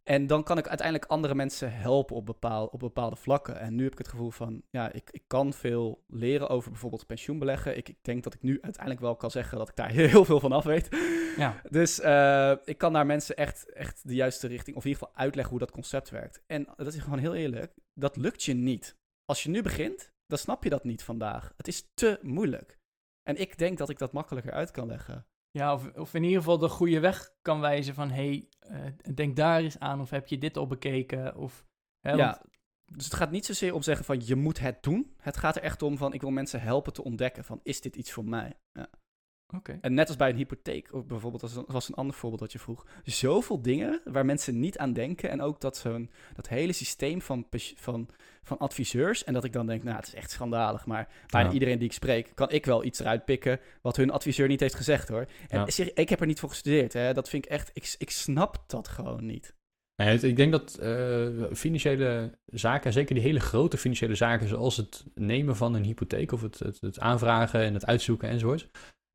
[0.02, 3.58] en dan kan ik uiteindelijk andere mensen helpen op, bepaal, op bepaalde vlakken.
[3.58, 7.06] En nu heb ik het gevoel van, ja, ik, ik kan veel leren over bijvoorbeeld
[7.06, 7.76] pensioenbeleggen.
[7.76, 10.40] Ik, ik denk dat ik nu uiteindelijk wel kan zeggen dat ik daar heel veel
[10.40, 10.88] van af weet.
[11.36, 11.60] Ja.
[11.70, 15.22] Dus eh, ik kan daar mensen echt, echt de juiste richting, of in ieder geval
[15.22, 16.42] uitleggen hoe dat concept werkt.
[16.46, 18.96] En dat is gewoon heel eerlijk, dat lukt je niet.
[19.24, 21.52] Als je nu begint, dan snap je dat niet vandaag.
[21.56, 22.78] Het is te moeilijk.
[23.22, 25.26] En ik denk dat ik dat makkelijker uit kan leggen.
[25.58, 28.10] Ja, of, of in ieder geval de goede weg kan wijzen van...
[28.10, 31.36] hé, hey, eh, denk daar eens aan of heb je dit al bekeken?
[31.36, 31.64] Of,
[32.00, 32.16] hè, Ja.
[32.16, 32.40] want-
[32.84, 35.14] Dus het gaat niet zozeer om zeggen van je moet het doen.
[35.18, 37.96] Het gaat er echt om van ik wil mensen helpen te ontdekken van is dit
[37.96, 38.58] iets voor mij?
[38.72, 38.88] Ja.
[39.80, 42.58] En net als bij een hypotheek, of bijvoorbeeld, dat was een- ander voorbeeld dat je
[42.58, 42.86] vroeg.
[43.04, 45.30] Zoveel dingen waar mensen niet aan denken.
[45.30, 48.08] En ook dat zo'n dat hele systeem van, van,
[48.42, 49.24] van adviseurs.
[49.24, 50.86] En dat ik dan denk, nou, het is echt schandalig.
[50.86, 51.52] Maar bijna Ja.
[51.54, 54.74] iedereen die ik spreek, kan ik wel iets eruit pikken wat hun adviseur niet heeft
[54.74, 55.26] gezegd hoor.
[55.48, 55.84] En Ja.
[55.94, 56.92] ik heb er niet voor gestudeerd.
[56.92, 57.12] Hè.
[57.14, 59.54] Dat vind ik echt, ik, ik snap dat gewoon niet.
[59.96, 65.04] Nee, ik denk dat eh, financiële zaken, zeker die hele grote financiële zaken, zoals het
[65.14, 68.68] nemen van een hypotheek of het, het, het aanvragen en het uitzoeken enzovoort,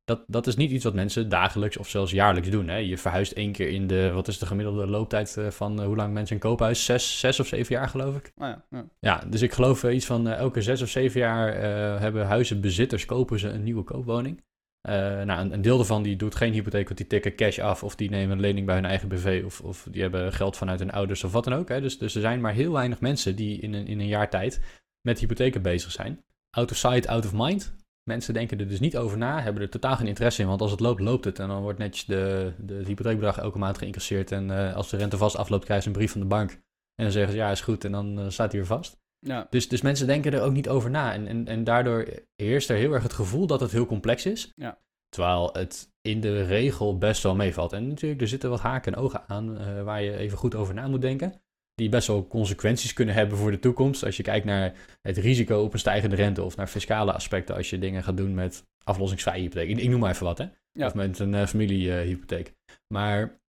[0.08, 2.68] dat, dat is niet iets wat mensen dagelijks of zelfs jaarlijks doen.
[2.68, 2.76] Hè?
[2.76, 5.96] Je verhuist één keer in de, wat is de gemiddelde looptijd eh, van eh, hoe
[5.96, 6.84] lang mensen een koophuis?
[6.84, 8.32] Zes, zes of zeven jaar geloof ik.
[8.36, 8.84] Nou ja, ja.
[9.00, 11.54] Ja, dus ik geloof eh, iets van elke zes of zeven jaar
[12.00, 14.46] hebben huizenbezitters, kopen ze een nieuwe koopwoning.
[14.82, 17.96] Nou, een, een deel daarvan die doet geen hypotheek, want die tikken cash af of
[17.96, 20.90] die nemen een lening bij hun eigen BV of, of die hebben geld vanuit hun
[20.90, 21.68] ouders of wat dan ook.
[21.68, 21.80] Hè.
[21.80, 24.60] Dus, dus er zijn maar heel weinig mensen die in een, in een jaar tijd
[25.00, 26.24] met hypotheken bezig zijn.
[26.50, 27.74] Out of sight, out of mind.
[28.08, 30.70] Mensen denken er dus niet over na, hebben er totaal geen interesse in, want als
[30.70, 31.38] het loopt, loopt het.
[31.38, 34.96] En dan wordt netjes de, de, het hypotheekbedrag elke maand geïncasseerd en eh, als de
[34.96, 36.50] rente vast afloopt, krijgen ze een brief van de bank.
[36.50, 39.00] En dan zeggen ze ja, is goed en dan eh, staat hij weer vast.
[39.18, 39.46] ja.
[39.50, 41.12] Dus, dus mensen denken er ook niet over na.
[41.12, 44.52] En, en, en daardoor heerst er heel erg het gevoel dat het heel complex is.
[44.54, 44.78] Ja.
[45.08, 47.72] Terwijl het in de regel best wel meevalt.
[47.72, 50.74] En natuurlijk, er zitten wat haken en ogen aan eh, waar je even goed over
[50.74, 51.42] na moet denken.
[51.78, 54.04] Die best wel consequenties kunnen hebben voor de toekomst.
[54.04, 57.54] Als je kijkt naar het risico op een stijgende rente of naar fiscale aspecten.
[57.54, 59.68] Als je dingen gaat doen met aflossingsvrije hypotheek.
[59.68, 60.44] Ik, ik noem maar even wat, hè?
[60.72, 60.86] Ja.
[60.86, 62.54] Of met een eh, familiehypotheek.
[62.94, 63.40] maar,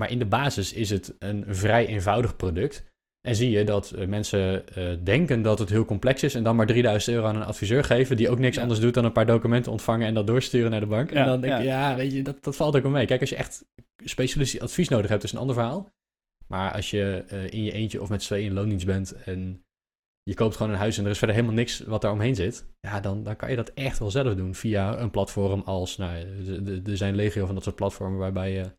[0.00, 2.88] maar in de basis is het een vrij eenvoudig product.
[3.28, 6.56] En zie je dat eh, mensen eh, denken dat het heel complex is en dan
[6.56, 8.62] maar 3000 euro aan een adviseur geven die ook niks Ja.
[8.62, 11.10] anders doet dan een paar documenten ontvangen en dat doorsturen naar de bank.
[11.10, 11.90] Ja, en dan denk je, ja.
[11.90, 13.06] ja, weet je, dat, dat valt ook wel mee.
[13.06, 13.64] Kijk, als je echt
[14.04, 15.88] specialistisch advies nodig hebt, is een ander verhaal.
[16.50, 19.64] Maar als je eh, in je eentje of met z'n tweeën in loondienst bent en
[20.22, 22.66] je koopt gewoon een huis en er is verder helemaal niks wat daar omheen zit,
[22.80, 26.16] ja, dan, dan kan je dat echt wel zelf doen via een platform als, nou,
[26.84, 28.72] er zijn legio van dat soort platformen waarbij je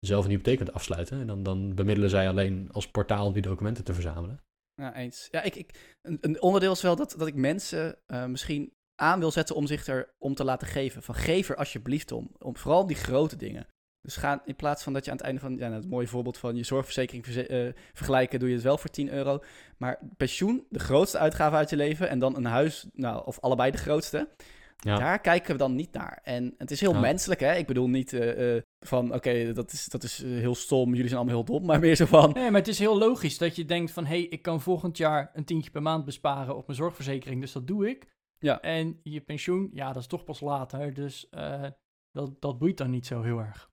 [0.00, 1.20] zelf een hypotheek kunt afsluiten.
[1.20, 4.40] En dan, dan bemiddelen zij alleen als portaal om die documenten te verzamelen.
[4.74, 5.28] Ja, eens.
[5.30, 9.18] Ja, ik, ik, een, een onderdeel is wel dat, dat ik mensen eh, misschien aan
[9.18, 11.02] wil zetten om zich er om te laten geven.
[11.02, 12.30] Van geef er alsjeblieft om.
[12.38, 13.66] om vooral die grote dingen.
[14.02, 16.06] Dus ga in plaats van dat je aan het einde van, ja, nou, het mooie
[16.06, 19.42] voorbeeld van je zorgverzekering verze- eh, vergelijken, doe je het wel voor 10 euro.
[19.76, 23.70] Maar pensioen, de grootste uitgave uit je leven, en dan een huis, nou, of allebei
[23.70, 24.28] de grootste.
[24.76, 24.96] Ja.
[24.98, 26.20] Daar kijken we dan niet naar.
[26.22, 27.00] En het is heel Ja.
[27.00, 27.54] menselijk, hè?
[27.54, 31.20] Ik bedoel niet eh, eh, van, oké, dat is, dat is heel stom, jullie zijn
[31.20, 31.66] allemaal heel dom.
[31.66, 34.04] Maar meer zo van, Nee, maar het is heel logisch dat je denkt van...
[34.04, 37.52] hé, hey, ik kan volgend jaar een tientje per maand besparen op mijn zorgverzekering, dus
[37.52, 38.06] dat doe ik.
[38.38, 38.60] Ja.
[38.60, 41.64] En je pensioen, ja, dat is toch pas later, dus eh,
[42.12, 43.69] dat, dat boeit dan niet zo heel erg.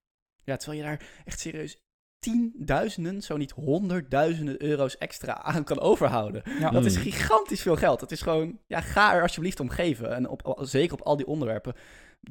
[0.48, 1.78] Ja, terwijl je daar echt serieus
[2.20, 6.42] tienduizenden, zo niet honderdduizenden euro's extra aan kan overhouden.
[6.60, 6.70] Ja.
[6.70, 7.02] Dat is Mm.
[7.02, 8.02] gigantisch veel geld.
[8.02, 10.16] Het is gewoon, ja, ga er alsjeblieft om geven.
[10.16, 11.74] En op, zeker op al die onderwerpen.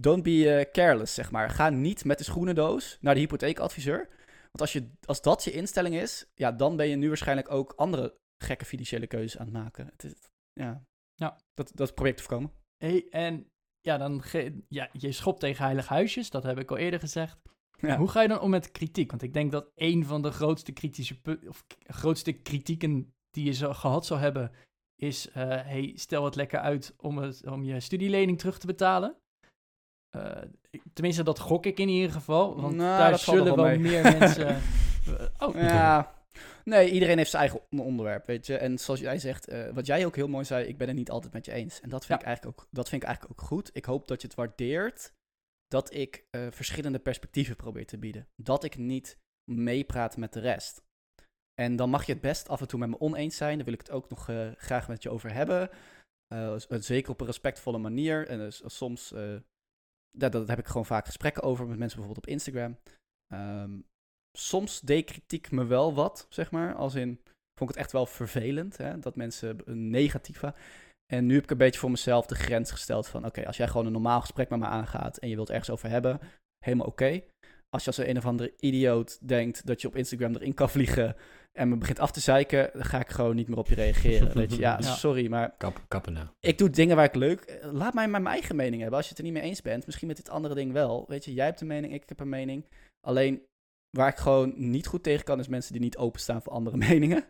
[0.01, 1.51] Don't be eh, careless, zeg maar.
[1.51, 3.99] Ga niet met de schoenendoos naar de hypotheekadviseur.
[4.43, 7.73] Want als, je, als dat je instelling is, ja, dan ben je nu waarschijnlijk ook
[7.77, 9.87] andere gekke financiële keuzes aan het maken.
[9.87, 10.13] Het is,
[10.53, 10.83] ja,
[11.15, 11.37] Ja.
[11.55, 12.53] Dat, dat probeer ik te voorkomen.
[12.85, 13.47] Hey, en
[13.81, 17.39] ja, dan ge- ja, je schopt tegen heilige huisjes, dat heb ik al eerder gezegd.
[17.79, 17.97] Ja.
[17.97, 19.11] Hoe ga je dan om met kritiek?
[19.11, 21.17] Want ik denk dat een van de grootste kritische
[21.49, 24.51] of grootste kritieken die je zo gehad zou hebben,
[24.97, 29.17] is: eh, hey, stel het lekker uit om, het, om je studielening terug te betalen.
[30.11, 30.43] Eh,
[30.93, 32.61] tenminste, dat gok ik in ieder geval.
[32.61, 33.79] Want Nou, daar zullen wel wel mee.
[33.79, 34.57] meer mensen.
[35.39, 36.15] oh, Ja,
[36.65, 38.57] nee, iedereen heeft zijn eigen on- onderwerp, weet je.
[38.57, 41.11] En zoals jij zegt, eh, wat jij ook heel mooi zei, ik ben het niet
[41.11, 41.81] altijd met je eens.
[41.81, 42.25] En dat vind, Ja.
[42.27, 43.71] ik, eigenlijk ook, dat vind ik eigenlijk ook goed.
[43.73, 45.13] Ik hoop dat je het waardeert
[45.69, 48.29] dat ik eh, verschillende perspectieven probeer te bieden.
[48.37, 49.19] Dat ik niet
[49.51, 50.85] meepraten met de rest.
[51.55, 53.57] En dan mag je het best af en toe met me oneens zijn.
[53.57, 55.71] Daar wil ik het ook nog eh, graag met je over hebben.
[56.35, 58.29] Uh, zeker op een respectvolle manier.
[58.29, 59.15] En dus, soms,
[60.11, 62.79] dat, heb ik gewoon vaak gesprekken over met mensen bijvoorbeeld op Instagram.
[63.35, 63.87] Um,
[64.39, 66.75] soms deed kritiek me wel wat, zeg maar.
[66.75, 67.21] Als in,
[67.59, 70.55] vond ik het echt wel vervelend, hè, dat mensen een negatieve...
[71.07, 73.27] En nu heb ik een beetje voor mezelf de grens gesteld van...
[73.27, 75.17] oké, als jij gewoon een normaal gesprek met me aangaat...
[75.17, 76.21] en je wilt ergens over hebben,
[76.65, 77.21] helemaal oké.
[77.69, 81.17] Als je als een of andere idioot denkt dat je op Instagram erin kan vliegen...
[81.53, 84.35] en me begint af te zeiken, dan ga ik gewoon niet meer op je reageren.
[84.35, 85.55] Weet je, ja, sorry, maar...
[85.59, 86.27] Kap, kappen nou.
[86.41, 87.59] Ik doe dingen waar ik leuk...
[87.63, 88.97] Laat mij maar mijn eigen mening hebben.
[88.97, 91.05] Als je het er niet mee eens bent, misschien met dit andere ding wel.
[91.09, 92.65] Weet je, jij hebt een mening, ik heb een mening.
[93.01, 93.43] Alleen,
[93.91, 97.25] waar ik gewoon niet goed tegen kan, is mensen die niet openstaan voor andere meningen.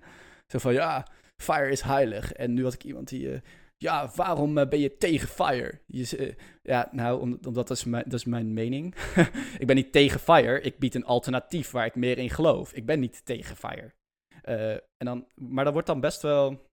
[0.46, 2.32] Zo van, ja, fire is heilig.
[2.32, 3.22] En nu had ik iemand die...
[3.22, 3.38] Uh,
[3.76, 5.80] ja, waarom uh, ben je tegen fire?
[5.86, 8.94] Je, uh, ja, nou, om, omdat dat is mijn, dat is mijn mening.
[9.58, 10.60] ik ben niet tegen fire.
[10.60, 12.72] Ik bied een alternatief waar ik meer in geloof.
[12.72, 13.94] Ik ben niet tegen fire.
[14.96, 16.66] en dan, maar dat wordt dan best wel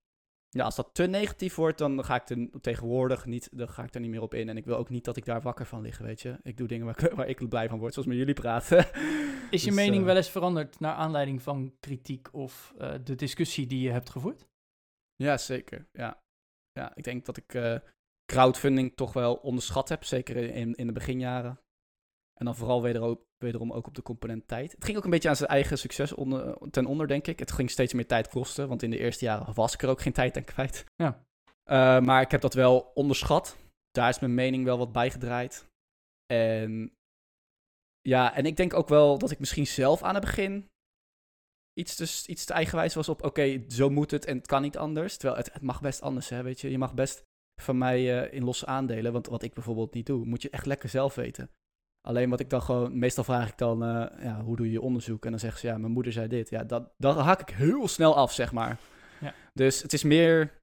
[0.54, 3.94] ja, als dat te negatief wordt, dan ga ik er tegenwoordig niet, dan ga ik
[3.94, 4.50] er niet meer op in.
[4.50, 6.40] En ik wil ook niet dat ik daar wakker van lig, weet je.
[6.44, 8.78] Ik doe dingen waar, waar ik blij van word, zoals met jullie praten.
[9.52, 13.16] Is je dus, mening uh, wel eens veranderd naar aanleiding van kritiek of uh, de
[13.16, 14.48] discussie die je hebt gevoerd?
[15.16, 15.88] Ja, zeker.
[15.92, 16.23] Ja,
[16.74, 17.78] ja ik denk dat ik uh,
[18.26, 21.60] crowdfunding toch wel onderschat heb, zeker in, in de beginjaren.
[22.34, 24.72] En dan vooral wederom, wederom ook op de component tijd.
[24.72, 27.40] Het ging ook een beetje aan zijn eigen succes onder, ten onder, denk ik.
[27.40, 30.02] Het ging steeds meer tijd kosten, want in de eerste jaren was ik er ook
[30.02, 30.86] geen tijd aan kwijt.
[30.96, 31.26] Ja.
[31.66, 33.58] Uh, maar ik heb dat wel onderschat.
[33.92, 35.68] Daar is mijn mening wel wat bijgedraaid.
[36.26, 36.98] En
[38.02, 40.70] ja, en ik denk ook wel dat ik misschien zelf aan het begin
[41.74, 43.24] iets te, iets te eigenwijs was op...
[43.24, 45.18] oké, zo moet het en het kan niet anders.
[45.18, 46.72] Terwijl het, het mag best anders, hè, weet je.
[46.72, 47.24] Je mag best
[47.62, 50.26] van mij uh, in losse aandelen, want wat ik bijvoorbeeld niet doe...
[50.26, 51.50] moet je echt lekker zelf weten.
[52.08, 55.26] Alleen wat ik dan gewoon, meestal vraag ik dan, uh, ja, hoe doe je onderzoek?
[55.26, 56.50] En dan zegt ze, ja, mijn moeder zei dit.
[56.50, 58.80] Ja, dat, dan haak ik heel snel af, zeg maar.
[59.20, 59.34] Ja.
[59.54, 60.62] Dus het is meer,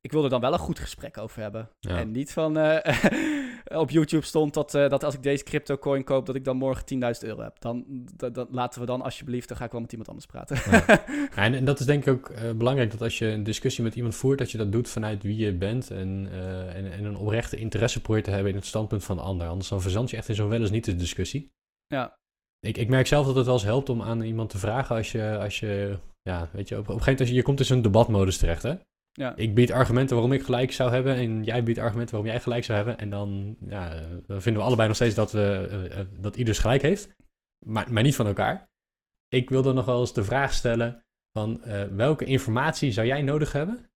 [0.00, 1.70] ik wil er dan wel een goed gesprek over hebben.
[1.78, 1.96] Ja.
[1.96, 2.78] En niet van, uh,
[3.64, 6.56] op YouTube stond dat, uh, dat als ik deze crypto coin koop, dat ik dan
[6.56, 7.60] morgen 10.000 euro heb.
[7.60, 7.84] Dan,
[8.16, 10.56] dat, laten we dan alsjeblieft, dan ga ik wel met iemand anders praten.
[10.70, 11.06] Ja.
[11.44, 13.94] en, en, dat is denk ik ook uh, belangrijk, dat als je een discussie met
[13.94, 17.16] iemand voert, dat je dat doet vanuit wie je bent en, uh, en, en, een
[17.16, 19.46] oprechte interesse probeert te hebben in het standpunt van de ander.
[19.46, 21.50] Anders dan verzand je echt in zo'n wel eens niet de discussie.
[21.86, 22.20] Ja.
[22.60, 25.12] Ik, ik merk zelf dat het wel eens helpt om aan iemand te vragen als
[25.12, 27.76] je, als je ja, weet je, op, op een gegeven moment, je komt dus in
[27.76, 28.74] een debatmodus terecht, hè?
[29.12, 29.36] Ja.
[29.36, 32.64] Ik bied argumenten waarom ik gelijk zou hebben en jij biedt argumenten waarom jij gelijk
[32.64, 32.98] zou hebben.
[32.98, 33.88] En dan, ja,
[34.26, 37.14] dan vinden we allebei nog steeds dat, we, uh, uh, dat ieders gelijk heeft,
[37.66, 38.70] maar, maar niet van elkaar.
[39.28, 43.52] Ik wilde nog wel eens de vraag stellen van uh, welke informatie zou jij nodig
[43.52, 43.90] hebben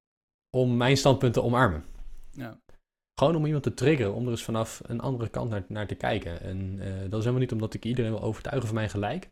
[0.51, 1.85] om mijn standpunt te omarmen?
[2.31, 2.61] Ja.
[3.15, 5.95] Gewoon om iemand te triggeren, om er eens vanaf een andere kant naar, naar te
[5.95, 6.41] kijken.
[6.41, 9.31] En dat is helemaal niet omdat ik iedereen wil overtuigen van mijn gelijk,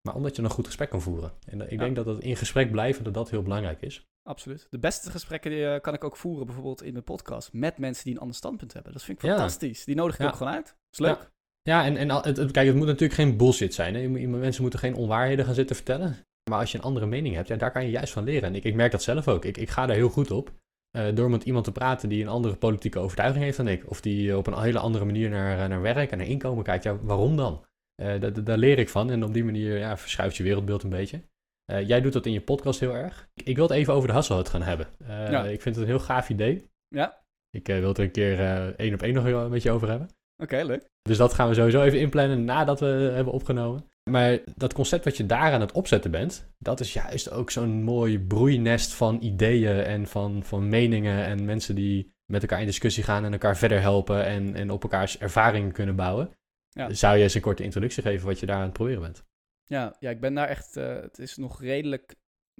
[0.00, 1.32] maar omdat je een goed gesprek kan voeren.
[1.46, 1.76] En ik ja.
[1.76, 4.06] denk dat dat in gesprek blijven, dat dat heel belangrijk is.
[4.28, 4.66] Absoluut.
[4.70, 8.04] De beste gesprekken die, uh, kan ik ook voeren, bijvoorbeeld in mijn podcast, met mensen
[8.04, 8.92] die een ander standpunt hebben.
[8.92, 9.78] Dat vind ik fantastisch.
[9.78, 9.84] Ja.
[9.84, 10.26] Die nodig ik ja.
[10.26, 10.66] ook gewoon uit.
[10.66, 11.32] Dat is leuk.
[11.62, 13.94] Ja, en, en het, het, kijk, het moet natuurlijk geen bullshit zijn.
[13.94, 14.08] Hè?
[14.08, 16.16] Mensen moeten geen onwaarheden gaan zitten vertellen.
[16.50, 18.48] Maar als je een andere mening hebt, ja, daar kan je juist van leren.
[18.48, 19.44] En ik, ik merk dat zelf ook.
[19.44, 20.52] Ik, ik ga daar heel goed op.
[20.96, 23.90] Uh, door met iemand te praten die een andere politieke overtuiging heeft dan ik.
[23.90, 26.84] Of die op een hele andere manier naar, naar werk en naar inkomen kijkt.
[26.84, 27.64] Ja, waarom dan?
[28.02, 29.10] Uh, daar, daar leer ik van.
[29.10, 31.22] En op die manier ja, verschuift je wereldbeeld een beetje.
[31.72, 33.28] Uh, jij doet dat in je podcast heel erg.
[33.34, 34.86] Ik wil het even over de Hasselhut gaan hebben.
[35.02, 35.44] Uh, ja.
[35.44, 36.70] Ik vind het een heel gaaf idee.
[36.88, 37.22] Ja.
[37.50, 38.40] Ik uh, wil het er een keer
[38.76, 40.08] één op één nog een beetje over hebben.
[40.42, 40.88] Oké, okay, leuk.
[41.02, 43.84] Dus dat gaan we sowieso even inplannen nadat we hebben opgenomen.
[44.10, 47.82] Maar dat concept wat je daar aan het opzetten bent, dat is juist ook zo'n
[47.82, 53.04] mooi broeinest van ideeën en van, van meningen en mensen die met elkaar in discussie
[53.04, 56.30] gaan en elkaar verder helpen en, en op elkaars ervaringen kunnen bouwen.
[56.68, 56.92] Ja.
[56.92, 59.24] Zou je eens een korte introductie geven wat je daar aan het proberen bent?
[59.64, 60.76] Ja, ja, ik ben daar echt.
[60.76, 62.14] Uh, het is nog redelijk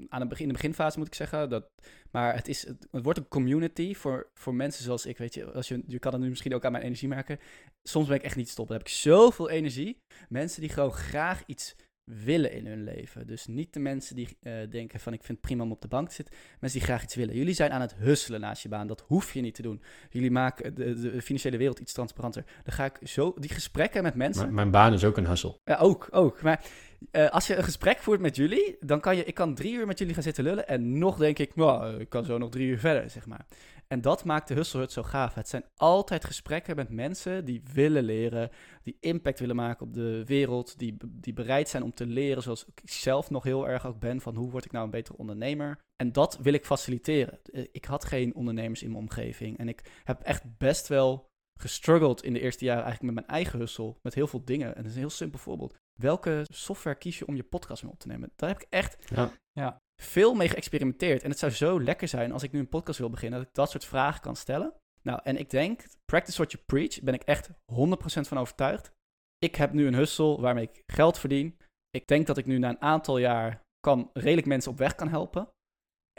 [0.08, 1.48] aan het begin, in de beginfase moet ik zeggen.
[1.48, 1.70] Dat,
[2.10, 5.18] maar het, is, het, het, wordt een community voor, voor mensen zoals ik.
[5.18, 7.38] Weet je, als je, je kan het nu misschien ook aan mijn energie merken.
[7.82, 8.74] Soms ben ik echt niet stoppen.
[8.74, 9.98] Dan heb ik zoveel energie.
[10.28, 13.26] Mensen die gewoon graag iets willen in hun leven.
[13.26, 15.88] Dus niet de mensen die uh, denken van ik vind het prima om op de
[15.88, 16.34] bank te zitten.
[16.60, 17.34] Mensen die graag iets willen.
[17.34, 18.86] Jullie zijn aan het husselen naast je baan.
[18.86, 19.82] Dat hoef je niet te doen.
[20.10, 22.44] Jullie maken de, de financiële wereld iets transparanter.
[22.62, 24.50] Dan ga ik zo die gesprekken met mensen.
[24.50, 25.60] M mijn baan is ook een hussel.
[25.64, 26.42] Ja, ook, ook.
[26.42, 26.64] Maar
[27.12, 29.86] uh, als je een gesprek voert met jullie, dan kan je, ik kan drie uur
[29.86, 30.68] met jullie gaan zitten lullen.
[30.68, 33.46] En nog denk ik, nou, ik kan zo nog drie uur verder, zeg maar.
[33.86, 35.34] En dat maakt de Hustle Hut zo gaaf.
[35.34, 38.50] Het zijn altijd gesprekken met mensen die willen leren,
[38.82, 42.64] die impact willen maken op de wereld, die, die bereid zijn om te leren, zoals
[42.64, 45.78] ik zelf nog heel erg ook ben, van hoe word ik nou een betere ondernemer.
[45.96, 47.38] En dat wil ik faciliteren.
[47.72, 52.32] Ik had geen ondernemers in mijn omgeving en ik heb echt best wel gestruggeld in
[52.32, 54.68] de eerste jaren eigenlijk met mijn eigen hustle, met heel veel dingen.
[54.68, 55.74] En dat is een heel simpel voorbeeld.
[56.00, 58.30] Welke software kies je om je podcast mee op te nemen?
[58.36, 59.12] Daar heb ik echt
[59.52, 59.78] Ja.
[60.02, 61.22] veel mee geëxperimenteerd.
[61.22, 63.54] En het zou zo lekker zijn als ik nu een podcast wil beginnen, dat ik
[63.54, 64.74] dat soort vragen kan stellen.
[65.02, 68.90] Nou, en ik denk, practice what you preach, ben ik echt 100% van overtuigd.
[69.38, 71.56] Ik heb nu een hustle waarmee ik geld verdien.
[71.90, 75.08] Ik denk dat ik nu na een aantal jaar kan, redelijk mensen op weg kan
[75.08, 75.48] helpen.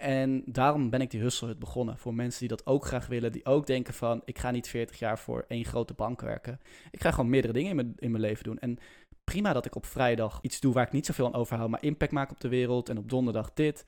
[0.01, 1.97] En daarom ben ik die hustlehut begonnen.
[1.97, 3.31] Voor mensen die dat ook graag willen.
[3.31, 6.59] Die ook denken van, ik ga niet 40 jaar voor één grote bank werken.
[6.91, 8.59] Ik ga gewoon meerdere dingen in mijn, in mijn leven doen.
[8.59, 8.77] En
[9.31, 11.69] prima dat ik op vrijdag iets doe waar ik niet zoveel aan overhoud.
[11.69, 12.89] Maar impact maak op de wereld.
[12.89, 13.85] En op donderdag dit.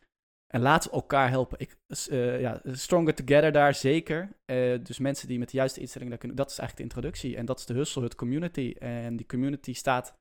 [0.47, 1.59] En laten we elkaar helpen.
[1.59, 4.37] Ik, eh, ja, stronger together daar, zeker.
[4.45, 6.37] Eh, dus mensen die met de juiste instellingen daar kunnen...
[6.37, 7.37] Dat is eigenlijk de introductie.
[7.37, 8.75] En dat is de Hustlehut community.
[8.79, 10.15] En die community staat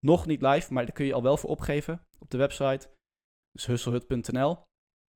[0.00, 2.88] nog niet live, maar daar kun je al wel voor opgeven op de website.
[3.52, 4.68] Dus hustlehut.nl.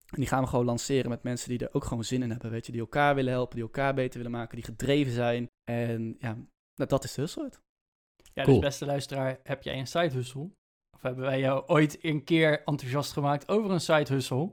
[0.07, 2.51] En die gaan we gewoon lanceren met mensen die er ook gewoon zin in hebben.
[2.51, 5.51] Weet je, die elkaar willen helpen, die elkaar beter willen maken, die gedreven zijn.
[5.65, 6.33] En ja,
[6.75, 7.61] nou, dat is de Hustlehut.
[8.35, 8.57] Ja, Cool.
[8.57, 10.51] dus beste luisteraar, heb jij een side hustle?
[10.97, 14.53] Of hebben wij jou ooit een keer enthousiast gemaakt over een side hustle?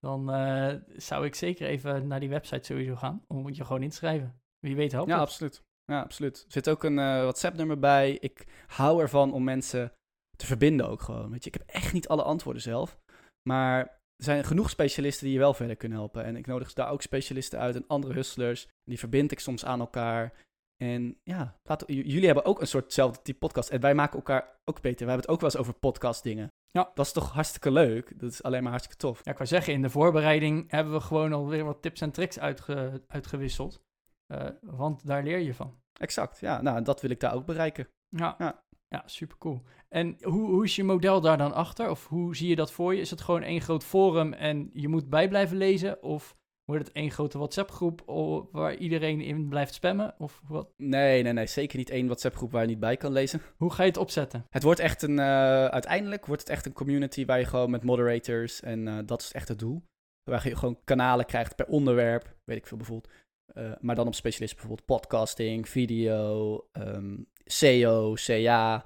[0.00, 3.88] Dan eh, zou ik zeker even naar die website sowieso gaan, om je gewoon in
[3.90, 4.40] te schrijven.
[4.58, 5.22] Wie weet helpt Ja, het.
[5.28, 5.62] absoluut.
[5.84, 6.42] Ja, absoluut.
[6.46, 8.12] Er zit ook een eh, WhatsApp-nummer bij.
[8.12, 9.92] Ik hou ervan om mensen
[10.36, 11.30] te verbinden ook gewoon.
[11.30, 12.98] Weet je, ik heb echt niet alle antwoorden zelf.
[13.48, 13.78] Maar
[14.16, 16.24] er zijn genoeg specialisten die je wel verder kunnen helpen.
[16.24, 18.66] En ik nodig daar ook specialisten uit en andere hustlers.
[18.84, 20.32] Die verbind ik soms aan elkaar.
[20.82, 23.68] En ja, laten, jullie hebben ook een soortzelfde type podcast.
[23.70, 25.04] En wij maken elkaar ook beter.
[25.06, 26.48] We hebben het ook wel eens over podcast dingen.
[26.70, 26.90] Ja.
[26.94, 28.20] Dat is toch hartstikke leuk?
[28.20, 29.20] Dat is alleen maar hartstikke tof.
[29.24, 32.38] Ja, ik wou zeggen, in de voorbereiding hebben we gewoon alweer wat tips en tricks
[32.38, 33.80] uitge- uitgewisseld.
[34.26, 35.80] Eh, want daar leer je van.
[35.92, 36.62] Exact, ja.
[36.62, 37.88] Nou, dat wil ik daar ook bereiken.
[38.08, 38.62] Ja, Ja.
[38.88, 39.02] ja.
[39.06, 39.62] super cool.
[39.88, 41.90] En hoe, hoe is je model daar dan achter?
[41.90, 43.00] Of hoe zie je dat voor je?
[43.00, 46.02] Is het gewoon één groot forum en je moet bij blijven lezen?
[46.02, 46.36] Of
[46.68, 48.02] wordt het één grote WhatsApp-groep
[48.52, 50.14] waar iedereen in blijft spammen?
[50.18, 50.68] Of wat?
[50.76, 51.46] Nee, nee, nee.
[51.46, 53.42] Zeker niet één WhatsApp-groep waar je niet bij kan lezen.
[53.56, 54.46] Hoe ga je het opzetten?
[54.50, 57.84] Het wordt echt een, eh, uiteindelijk wordt het echt een community waar je gewoon met
[57.84, 59.82] moderators en eh, dat is echt het doel.
[60.30, 63.12] Waar je gewoon kanalen krijgt per onderwerp, weet ik veel bijvoorbeeld.
[63.54, 68.84] Eh, maar dan op specialisten bijvoorbeeld podcasting, video, ehm, SEO, CA.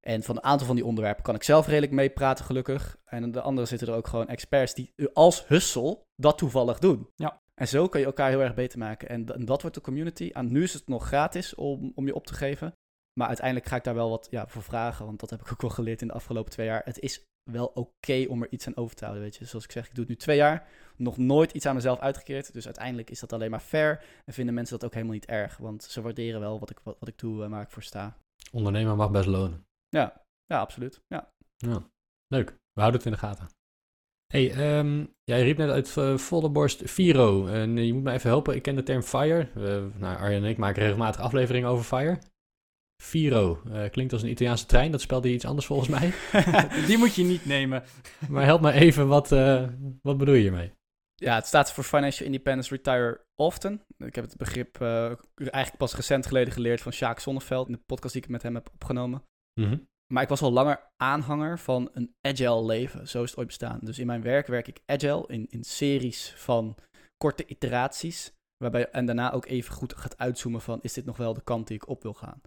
[0.00, 2.96] En van een aantal van die onderwerpen kan ik zelf redelijk mee praten, gelukkig.
[3.04, 7.10] En de andere zitten er ook gewoon experts die als hustle dat toevallig doen.
[7.16, 7.40] Ja.
[7.54, 9.08] En zo kan je elkaar heel erg beter maken.
[9.08, 10.30] En, dat wordt de community.
[10.32, 12.72] En nu is het nog gratis om, om je op te geven.
[13.12, 15.06] Maar uiteindelijk ga ik daar wel wat ja, voor vragen.
[15.06, 16.82] Want dat heb ik ook wel geleerd in de afgelopen twee jaar.
[16.84, 19.24] Het is wel oké om er iets aan over te houden.
[19.24, 19.44] Weet je.
[19.44, 20.68] Zoals ik zeg, ik doe het nu twee jaar.
[20.96, 22.52] Nog nooit iets aan mezelf uitgekeerd.
[22.52, 24.04] Dus uiteindelijk is dat alleen maar fair.
[24.24, 25.56] En vinden mensen dat ook helemaal niet erg.
[25.56, 28.16] Want ze waarderen wel wat ik, wat, wat ik doe en waar ik voor sta.
[28.52, 29.66] Ondernemer mag best lonen.
[29.88, 31.00] Ja, ja absoluut.
[31.08, 31.32] Ja.
[31.56, 31.90] Ja,
[32.26, 32.48] leuk.
[32.50, 33.48] We houden het in de gaten.
[34.32, 37.46] hey, ehm, jij riep net uit eh, volle borst Viro.
[37.46, 38.54] En eh, je moet me even helpen.
[38.54, 39.48] Ik ken de term Fire.
[39.54, 42.18] Eh, nou, Arjen en ik maken regelmatig afleveringen over Fire.
[43.02, 43.62] Viro.
[43.64, 44.90] eh, klinkt als een Italiaanse trein.
[44.90, 46.12] Dat spelde iets anders volgens mij.
[46.86, 47.82] Die moet je niet nemen.
[48.28, 49.08] maar help me even.
[49.08, 49.28] Wat,
[50.02, 50.72] wat bedoel je hiermee?
[51.14, 53.82] ja, het staat voor Financial Independence Retire Often.
[53.98, 57.66] Ik heb het begrip eigenlijk pas recent geleden geleerd van Sjaak Zonneveld.
[57.66, 59.22] In de podcast die ik met hem heb opgenomen.
[59.58, 59.78] Mhm.
[60.12, 63.08] Maar ik was al langer aanhanger van een agile leven.
[63.08, 63.78] Zo is het ooit bestaan.
[63.82, 66.76] Dus in mijn werk werk ik agile in, in series van
[67.16, 68.32] korte iteraties.
[68.56, 70.78] Waarbij en daarna ook even goed gaat uitzoomen van...
[70.82, 72.40] is dit nog wel de kant die ik op wil gaan?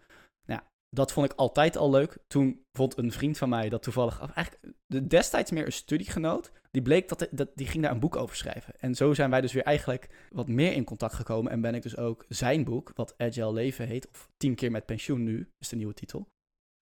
[0.45, 2.17] Nou, ja, dat vond ik altijd al leuk.
[2.27, 4.19] Toen vond een vriend van mij dat toevallig...
[4.19, 6.51] Eigenlijk de- destijds meer een studiegenoot.
[6.71, 7.49] Die bleek dat, dat...
[7.55, 8.73] Die ging daar een boek over schrijven.
[8.79, 11.51] En zo zijn wij dus weer eigenlijk wat meer in contact gekomen.
[11.51, 14.09] En ben ik dus ook zijn boek, wat Agile Leven heet...
[14.09, 16.27] of 10 keer met pensioen nu, is de nieuwe titel...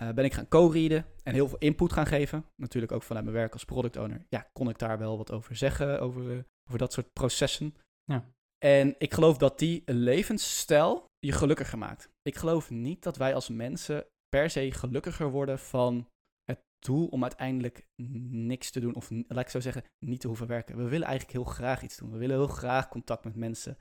[0.04, 2.46] Eh, ben ik gaan co-readen en heel veel input gaan geven.
[2.56, 4.26] Natuurlijk ook vanuit mijn werk als product owner.
[4.30, 7.76] Ja, kon ik daar wel wat over zeggen, over, eh, over dat soort processen.
[8.04, 8.26] Ja.
[8.66, 12.10] En ik geloof dat die levensstijl je gelukkiger maakt.
[12.22, 16.08] Ik geloof niet dat wij als mensen per se gelukkiger worden van
[16.44, 17.86] het doel om uiteindelijk
[18.32, 18.96] niks te doen.
[18.96, 20.78] Of laat ik zo zeggen, niet te hoeven werken.
[20.78, 22.12] We willen eigenlijk heel graag iets doen.
[22.12, 23.78] We willen heel graag contact met mensen.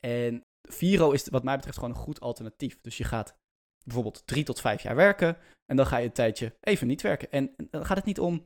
[0.00, 2.80] En Viro is wat mij betreft gewoon een goed alternatief.
[2.80, 3.36] Dus je gaat
[3.84, 5.36] bijvoorbeeld drie tot vijf jaar werken.
[5.66, 7.30] En dan ga je een tijdje even niet werken.
[7.30, 8.44] En dan gaat het niet om,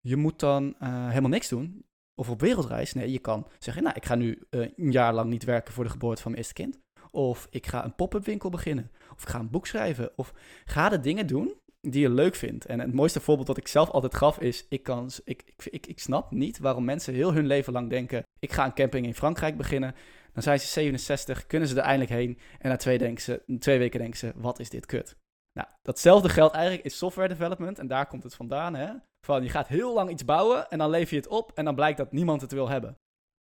[0.00, 1.84] je moet dan eh, helemaal niks doen.
[2.14, 2.92] Of op wereldreis.
[2.92, 5.84] Nee, je kan zeggen, nou, ik ga nu eh, een jaar lang niet werken voor
[5.84, 6.78] de geboorte van mijn eerste kind.
[7.10, 8.90] Of ik ga een pop-up winkel beginnen.
[9.14, 10.10] Of ik ga een boek schrijven.
[10.16, 10.32] Of
[10.64, 12.66] ga de dingen doen die je leuk vindt.
[12.66, 15.86] En het mooiste voorbeeld dat ik zelf altijd gaf is, ik, kan, ik, ik, ik,
[15.86, 19.14] ik snap niet waarom mensen heel hun leven lang denken, ik ga een camping in
[19.14, 19.94] Frankrijk beginnen.
[20.36, 22.38] Dan zijn ze 67, kunnen ze er eindelijk heen.
[22.58, 23.42] En na twee, ze,
[23.78, 25.16] weken denken ze, wat is dit kut?
[25.52, 27.78] Nou, datzelfde geldt eigenlijk in software development.
[27.78, 28.92] En daar komt het vandaan, hè.
[29.26, 31.74] Van, je gaat heel lang iets bouwen en dan lever je het op en dan
[31.74, 32.98] blijkt dat niemand het wil hebben.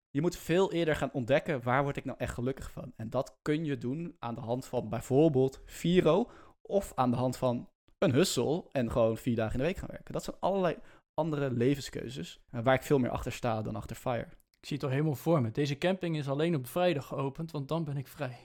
[0.09, 2.93] Je moet veel eerder gaan ontdekken, waar word ik nou echt gelukkig van?
[2.95, 6.31] En dat kun je doen aan de hand van bijvoorbeeld Viro
[6.61, 9.89] of aan de hand van een hustle en gewoon vier dagen in de week gaan
[9.91, 10.13] werken.
[10.13, 10.77] Dat zijn allerlei
[11.13, 14.27] andere levenskeuzes uh, waar ik veel meer achter sta dan achter FIRE.
[14.65, 15.51] Ik zie het al helemaal voor me.
[15.51, 18.37] Deze camping is alleen op vrijdag geopend, want dan ben ik vrij.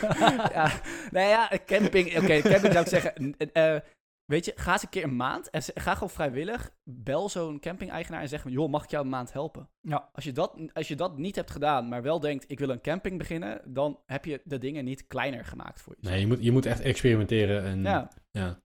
[0.52, 0.80] ja,
[1.10, 2.08] nou ja, camping.
[2.08, 3.34] Oké, okay, camping zou ik zeggen.
[3.52, 3.76] Uh,
[4.24, 6.70] weet je, ga eens een keer een maand en ga gewoon vrijwillig.
[6.84, 9.68] Bel zo'n camping-eigenaar en zeg: joh, mag ik jou een maand helpen?
[9.80, 10.08] Ja.
[10.12, 12.80] Als je, dat, als je dat niet hebt gedaan, maar wel denkt: ik wil een
[12.80, 16.08] camping beginnen, dan heb je de dingen niet kleiner gemaakt voor je.
[16.08, 17.64] Nee, je moet, je moet echt experimenteren.
[17.64, 18.08] En, ja.
[18.30, 18.60] ja.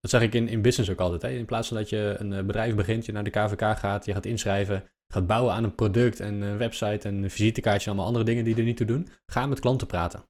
[0.00, 1.22] Dat zeg ik in, in business ook altijd.
[1.22, 1.28] Hè?
[1.28, 4.26] In plaats van dat je een bedrijf begint, je naar de KVK gaat, je gaat
[4.26, 8.24] inschrijven, gaat bouwen aan een product en een website en een visitekaartje en allemaal andere
[8.24, 10.22] dingen die er niet toe doen, ga met klanten praten.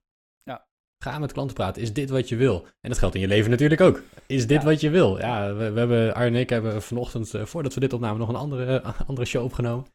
[0.43, 0.67] Ja.
[1.03, 1.81] Ga met klanten praten.
[1.81, 2.63] Is dit wat je wil?
[2.81, 4.01] En dat geldt in je leven natuurlijk ook.
[4.25, 4.67] Is dit Ja.
[4.67, 5.17] wat je wil?
[5.19, 8.29] Ja, we, we hebben, Arjen en ik hebben vanochtend, eh, voordat we dit opnamen, nog
[8.29, 9.85] een andere, andere show opgenomen.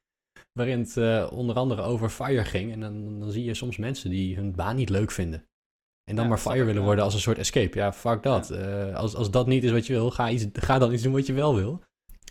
[0.52, 2.72] Waarin het eh, onder andere over FIRE ging.
[2.72, 5.44] En dan, dan zie je soms mensen die hun baan niet leuk vinden.
[6.04, 7.78] En dan Ja, maar FIRE willen worden als een soort escape.
[7.78, 8.50] Ja, fuck dat.
[8.50, 11.12] Eh, als, als dat niet is wat je wil, ga, iets, ga dan iets doen
[11.12, 11.82] wat je wel wil.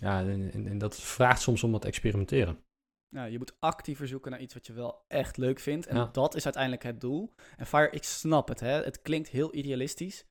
[0.03, 2.63] Ja, en, en, en dat vraagt soms om wat experimenteren.
[3.09, 5.87] Ja, je moet actiever zoeken naar iets wat je wel echt leuk vindt.
[5.87, 6.05] En Ja.
[6.05, 7.33] dat is uiteindelijk het doel.
[7.57, 8.83] En Fire, ik snap het, hè.
[8.83, 10.25] Het klinkt heel idealistisch.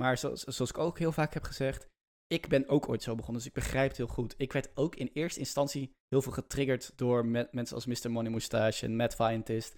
[0.00, 1.86] Maar zoals, zoals ik ook heel vaak heb gezegd,
[2.26, 4.34] ik ben ook ooit zo begonnen, dus ik begrijp het heel goed.
[4.36, 8.10] Ik werd ook in eerste instantie heel veel getriggerd door me- mensen als Mr.
[8.10, 9.74] Money Moustache en Matt Scientist.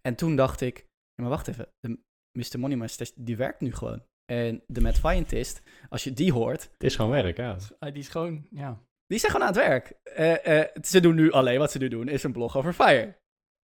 [0.00, 1.98] En toen dacht ik, ja, maar wacht even, de
[2.38, 2.58] Mr.
[2.58, 4.02] Money Moustache, die werkt nu gewoon.
[4.30, 7.56] En de Matt Scientist, als je die hoort, Het is gewoon werk, ja.
[7.78, 8.82] Ah, die is gewoon, ja.
[9.06, 9.90] die zijn gewoon aan het werk.
[10.02, 13.18] Eh, eh, ze doen nu alleen wat ze nu doen, is een blog over Fire.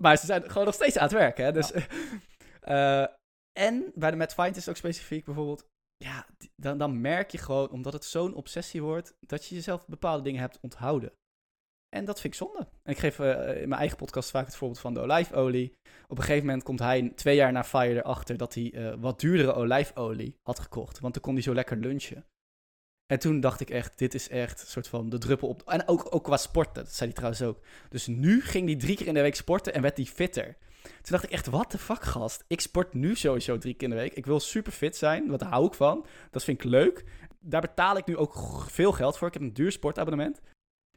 [0.02, 1.52] Maar ze zijn gewoon nog steeds aan het werk, hè.
[1.52, 1.72] Dus,
[2.60, 3.06] eh,
[3.52, 5.70] en bij de Mad is ook specifiek bijvoorbeeld...
[5.96, 9.16] Ja, dan, dan merk je gewoon, omdat het zo'n obsessie wordt...
[9.20, 11.12] dat je jezelf bepaalde dingen hebt onthouden.
[11.94, 12.68] En dat vind ik zonde.
[12.82, 15.76] En ik geef eh, in mijn eigen podcast vaak het voorbeeld van de olijfolie.
[16.08, 18.36] Op een gegeven moment komt hij twee jaar na Fire erachter...
[18.36, 21.00] dat hij eh, wat duurdere olijfolie had gekocht.
[21.00, 22.24] Want dan kon hij zo lekker lunchen.
[23.06, 25.62] En toen dacht ik echt, dit is echt een soort van de druppel op...
[25.66, 27.64] En ook, ook qua sporten, dat zei hij trouwens ook.
[27.88, 30.56] Dus nu ging hij drie keer in de week sporten en werd hij fitter.
[30.82, 32.44] Toen dacht ik echt, wat de fuck gast?
[32.46, 34.14] Ik sport nu sowieso drie keer in de week.
[34.14, 36.06] Ik wil super fit zijn, wat hou ik van.
[36.30, 37.04] Dat vind ik leuk.
[37.40, 39.26] Daar betaal ik nu ook veel geld voor.
[39.26, 40.40] Ik heb een duur sportabonnement.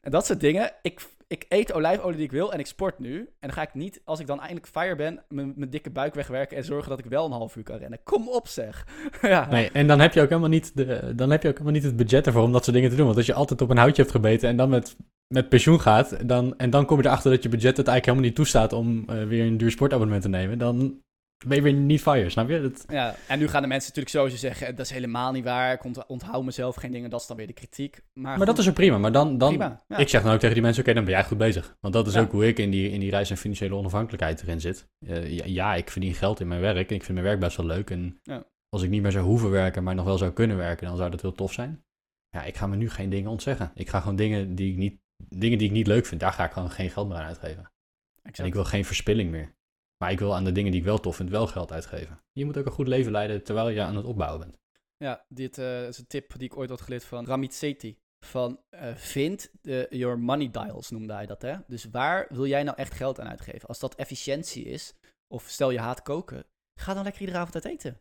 [0.06, 0.72] En dat soort dingen.
[0.82, 3.18] Ik, ik eet olijfolie die ik wil en ik sport nu.
[3.20, 6.58] En dan ga ik niet, als ik dan eindelijk fire ben, mijn dikke buik wegwerken
[6.58, 8.00] en zorgen dat ik wel een half uur kan rennen.
[8.04, 8.88] Kom op zeg.
[9.22, 9.48] ja.
[9.50, 11.84] Nee, en dan heb je ook helemaal niet, de, dan heb je ook helemaal niet
[11.84, 13.06] het budget ervoor om dat soort dingen te doen.
[13.06, 14.96] Want als je altijd op een houtje hebt gebeten en dan met,
[15.34, 18.26] met pensioen gaat, dan, en dan kom je erachter dat je budget het eigenlijk helemaal
[18.26, 21.02] niet toestaat om eh, weer een duur sportabonnement te nemen, dan
[21.48, 22.62] ben je weer niet fire, snap je?
[22.62, 25.74] Dat, Ja, en nu gaan de mensen natuurlijk sowieso zeggen, dat is helemaal niet waar.
[25.74, 28.02] Ik ont- onthoud mezelf geen dingen, dat is dan weer de kritiek.
[28.14, 29.84] Maar, maar dat is ook prima, maar dan, dan prima.
[29.88, 29.98] Ja.
[29.98, 31.78] ik zeg dan ook tegen die mensen, oké, dan ben jij goed bezig.
[31.80, 32.22] Want dat is Ja.
[32.22, 34.88] ook hoe ik in die, in die reis en financiële onafhankelijkheid erin zit.
[35.08, 37.58] Eh, ja, ja, ik verdien geld in mijn werk en ik vind mijn werk best
[37.58, 37.90] wel leuk.
[37.90, 38.22] En
[38.70, 41.10] als ik niet meer zou hoeven werken, maar nog wel zou kunnen werken, dan zou
[41.12, 41.84] dat heel tof zijn.
[42.30, 43.72] Ja, ik ga me nu geen dingen ontzeggen.
[43.76, 46.46] Ik ga gewoon dingen die ik niet, dingen die ik niet leuk vind, daar ga
[46.46, 47.72] ik gewoon geen geld meer aan uitgeven.
[48.16, 48.40] Exact.
[48.40, 49.54] En ik wil geen verspilling meer.
[49.98, 52.22] Maar ik wil aan de dingen die ik wel tof vind, wel geld uitgeven.
[52.32, 54.58] Je moet ook een goed leven leiden terwijl je aan het opbouwen bent.
[54.98, 57.98] Ja, dit eh, is een tip die ik ooit had geleerd van Ramit Sethi.
[58.26, 61.42] Van eh, vind de, your money dials, noemde hij dat.
[61.42, 61.56] Hè?
[61.68, 63.68] Dus waar wil jij nou echt geld aan uitgeven?
[63.68, 64.94] Als dat efficiëntie is,
[65.28, 66.46] of stel je haat koken,
[66.80, 68.00] ga dan lekker iedere avond uit eten.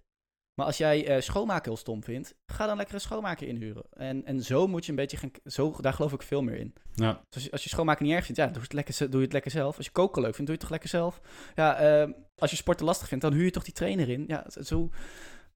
[0.55, 3.85] Maar als jij eh, schoonmaken heel stom vindt, ga dan lekker een schoonmaker inhuren.
[3.91, 5.31] En, en zo moet je een beetje gaan...
[5.45, 6.75] Zo, daar geloof ik veel meer in.
[6.93, 9.19] Ja, Dus als je, als je schoonmaken niet erg vindt, ja, doe, het lekker, doe
[9.19, 9.77] je het lekker zelf.
[9.77, 11.21] Als je koken leuk vindt, doe je het toch lekker zelf.
[11.55, 14.25] Ja, ehm, als je sporten lastig vindt, dan huur je toch die trainer in.
[14.27, 14.91] Ja, zo,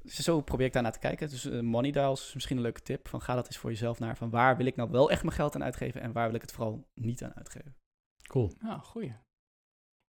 [0.04, 1.28] zo probeer ik daarnaar te kijken.
[1.28, 3.08] Dus eh, money dials is misschien een leuke tip.
[3.08, 4.16] Van ga dat eens voor jezelf naar.
[4.16, 6.42] Van waar wil ik nou wel echt mijn geld aan uitgeven en waar wil ik
[6.42, 7.76] het vooral niet aan uitgeven.
[8.26, 8.52] cool.
[8.60, 9.14] Ja, goeie.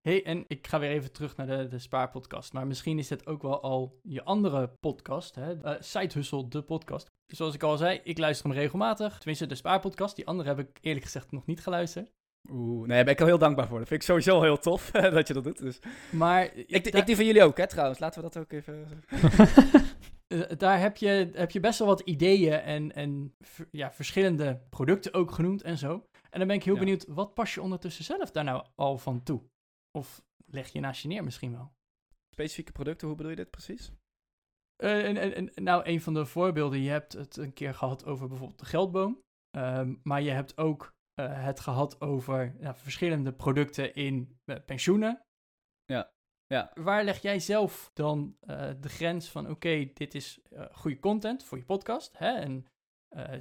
[0.08, 2.52] Hey, en ik ga weer even terug naar de, de spaarpodcast.
[2.52, 5.60] Maar misschien is dit ook wel al je andere podcast, hè?
[5.60, 7.06] Eh, Side Hustle, de podcast.
[7.26, 9.18] Zoals ik al zei, ik luister hem regelmatig.
[9.18, 10.16] Tenminste, de spaarpodcast.
[10.16, 12.10] Die andere heb ik eerlijk gezegd nog niet geluisterd.
[12.50, 13.78] Oeh, nee, daar ben ik al heel dankbaar voor.
[13.78, 15.58] Dat vind ik sowieso heel tof dat je dat doet.
[15.58, 15.78] Dus.
[16.10, 17.98] Maar Ik, ik die van jullie ook, hè, trouwens.
[17.98, 18.86] Laten we dat ook even...
[20.26, 23.34] eh, daar heb je, heb je best wel wat ideeën en, en
[23.70, 25.92] ja, verschillende producten ook genoemd en zo.
[26.30, 26.80] En dan ben ik heel Ja.
[26.80, 29.42] benieuwd, wat pas je ondertussen zelf daar nou al van toe?
[29.90, 31.72] Of leg je naast je neer misschien wel?
[32.34, 33.92] Specifieke producten, hoe bedoel je dit precies?
[34.82, 38.04] Eh, en, en, en- nou, een van de voorbeelden, je hebt het een keer gehad
[38.04, 39.20] over bijvoorbeeld de geldboom.
[39.50, 45.22] Ehm, maar je hebt ook eh, het gehad over ja, verschillende producten in eh, pensioenen.
[45.84, 46.10] Ja,
[46.46, 46.70] ja.
[46.74, 48.36] Waar leg jij zelf dan
[48.80, 50.40] de grens van, oké, dit is
[50.72, 52.18] goede content voor je podcast.
[52.18, 52.32] Hè?
[52.32, 52.66] En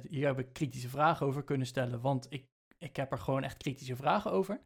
[0.08, 2.46] hier heb ik kritische vragen over kunnen stellen, want ik,
[2.78, 4.60] ik heb er gewoon echt kritische vragen over.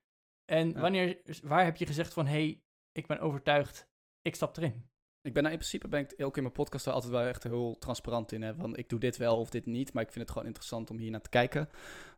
[0.53, 3.88] En wanneer, waar heb je gezegd van, hé, hey, ik ben overtuigd,
[4.20, 4.90] ik stap erin.
[5.20, 7.42] Ik ben daar in principe ben ik ook in mijn podcast daar altijd wel echt
[7.42, 8.42] heel transparant in.
[8.42, 8.55] Hè?
[8.55, 10.98] Van ik doe dit wel of dit niet, maar ik vind het gewoon interessant om
[10.98, 11.68] hier naar te kijken.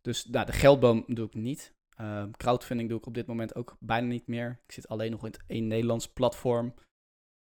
[0.03, 1.75] Dus nou, de geldboom doe ik niet.
[1.97, 4.61] Ehm, crowdfunding doe ik op dit moment ook bijna niet meer.
[4.67, 6.75] Ik zit alleen nog in het één Nederlands platform.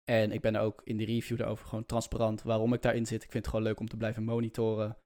[0.04, 3.24] En ik ben er ook in de review daarover gewoon transparant waarom ik daarin zit.
[3.24, 4.98] Ik vind het gewoon leuk om te blijven monitoren.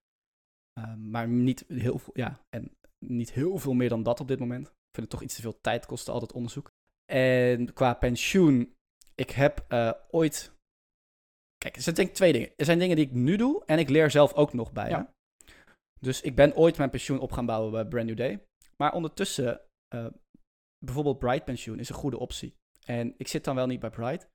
[0.73, 4.39] Ehm, maar niet heel, veel, ja, en niet heel veel meer dan dat op dit
[4.39, 4.73] moment.
[4.93, 6.71] Ik vind het toch iets te veel tijd kosten, altijd onderzoek.
[7.11, 8.75] En qua pensioen,
[9.15, 10.51] ik heb eh, ooit...
[11.57, 12.51] Kijk, er zijn denk ik twee dingen.
[12.55, 14.89] Er zijn dingen die ik nu doe en ik leer zelf ook nog bij.
[14.89, 15.13] Ja.
[15.99, 18.45] Dus ik ben ooit mijn pensioen op gaan bouwen bij Brand New Day.
[18.77, 20.07] Maar ondertussen, eh,
[20.85, 22.55] bijvoorbeeld Bright Pensioen is een goede optie.
[22.85, 24.27] En ik zit dan wel niet bij Bright.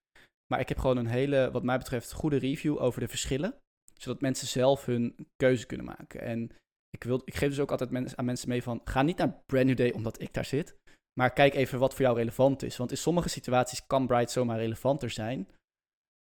[0.47, 3.55] Maar ik heb gewoon een hele, wat mij betreft, goede review over de verschillen.
[3.95, 6.21] Zodat mensen zelf hun keuze kunnen maken.
[6.21, 6.51] En
[6.91, 8.81] ik, wil, ik geef dus ook altijd mens- aan mensen mee van...
[8.85, 10.77] Ga niet naar Brand New Day omdat ik daar zit.
[11.13, 12.77] Maar kijk even wat voor jou relevant is.
[12.77, 15.49] Want in sommige situaties kan Bright zomaar relevanter zijn.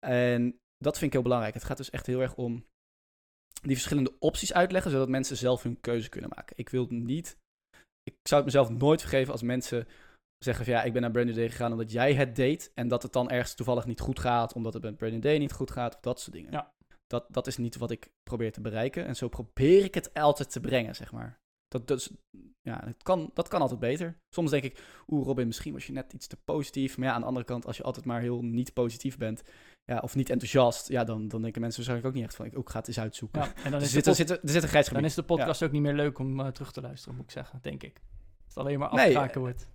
[0.05, 1.53] En dat vind ik heel belangrijk.
[1.53, 2.65] Het gaat dus echt heel erg om
[3.61, 4.91] die verschillende opties uitleggen...
[4.91, 6.57] zodat mensen zelf hun keuze kunnen maken.
[6.57, 7.37] Ik wil niet...
[8.03, 9.87] Ik zou het mezelf nooit vergeven als mensen
[10.37, 12.71] zeggen van ja, ik ben naar Brand New Day gegaan omdat jij het deed.
[12.73, 15.37] En dat het dan ergens toevallig niet goed gaat, omdat het met Brand New Day
[15.37, 16.51] niet goed gaat, of dat soort dingen.
[16.51, 16.72] Ja.
[17.13, 19.05] Dat, dat is niet wat ik probeer te bereiken.
[19.05, 21.39] En zo probeer ik het altijd te brengen, zeg maar.
[21.67, 22.11] Dat,
[22.61, 24.17] ja, dat, kan, dat kan altijd beter.
[24.29, 26.97] Soms denk ik, oeh Robin, misschien was je net iets te positief.
[26.97, 29.43] Maar ja, aan de andere kant, als je altijd maar heel niet positief bent,
[29.85, 32.57] ja, of niet enthousiast, ja, dan, dan denken mensen waarschijnlijk ook niet echt van, ik
[32.57, 33.41] ook ga het eens uitzoeken.
[33.41, 34.95] Ja, en dan er, is, de zit, er, zit, er, er zit een grijs dan
[34.95, 35.09] gebied.
[35.09, 37.59] is de podcast ook niet meer leuk om eh, terug te luisteren, moet ik zeggen,
[37.61, 38.01] denk ik.
[38.45, 39.67] Als het alleen maar Nee, afkraken eh, wordt.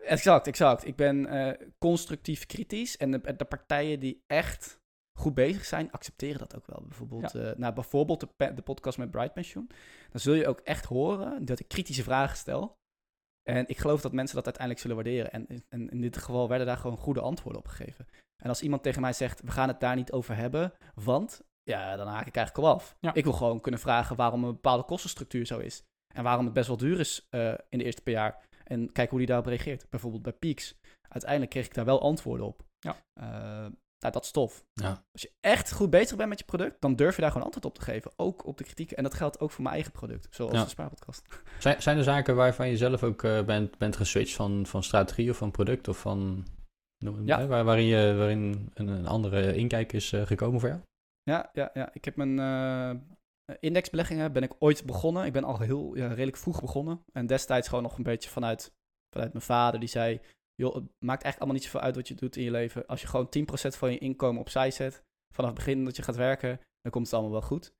[0.00, 0.86] Exact, exact.
[0.86, 2.96] Ik ben eh, constructief kritisch.
[2.96, 4.79] En de, de partijen die echt
[5.20, 6.82] goed bezig zijn, accepteren dat ook wel.
[6.82, 9.70] Bijvoorbeeld, eh, nou, bijvoorbeeld de, de podcast met Bright Pension.
[10.10, 12.78] Dan zul je ook echt horen dat ik kritische vragen stel.
[13.42, 15.32] En ik geloof dat mensen dat uiteindelijk zullen waarderen.
[15.32, 18.06] En, en in dit geval werden daar gewoon goede antwoorden op gegeven.
[18.42, 21.42] En als iemand tegen mij zegt, we gaan het daar niet over hebben, want...
[21.62, 22.96] Ja, dan haak ik eigenlijk al af.
[23.00, 23.14] Ja.
[23.14, 25.82] Ik wil gewoon kunnen vragen waarom een bepaalde kostenstructuur zo is.
[26.14, 28.48] En waarom het best wel duur is eh, in de eerste paar jaar.
[28.64, 29.86] En kijk hoe die daarop reageert.
[29.90, 30.74] Bijvoorbeeld bij Peaks.
[31.08, 32.64] Uiteindelijk kreeg ik daar wel antwoorden op.
[32.78, 32.96] Ja.
[33.20, 33.66] Eh,
[34.00, 34.64] nou, dat is tof.
[34.72, 35.04] Ja.
[35.12, 37.66] Als je echt goed bezig bent met je product, dan durf je daar gewoon antwoord
[37.66, 38.10] op te geven.
[38.16, 38.96] Ook op de kritieken.
[38.96, 40.28] En dat geldt ook voor mijn eigen product.
[40.30, 40.62] Zoals Ja.
[40.62, 41.22] de Spaarpodcast.
[41.58, 45.30] Zijn, zijn er zaken waarvan je zelf ook eh, bent, bent geswitcht van, van strategie
[45.30, 46.46] of van product of van...
[47.24, 47.46] Ja.
[47.46, 50.80] waar, waarin, je, waarin een, een andere inkijk is eh, gekomen voor jou?
[51.22, 51.90] Ja, ja, ja.
[51.92, 55.24] Ik heb mijn eh, indexbeleggingen ben ik ooit begonnen.
[55.24, 57.04] Ik ben al heel ja, redelijk vroeg begonnen.
[57.12, 58.72] En destijds gewoon nog een beetje vanuit,
[59.14, 59.80] vanuit mijn vader.
[59.80, 60.20] Die zei,
[60.60, 62.86] joh, het maakt eigenlijk allemaal niet zoveel uit wat je doet in je leven.
[62.86, 65.02] Als je gewoon 10% van je inkomen opzij zet,
[65.34, 67.72] vanaf het begin dat je gaat werken, dan komt het allemaal wel goed.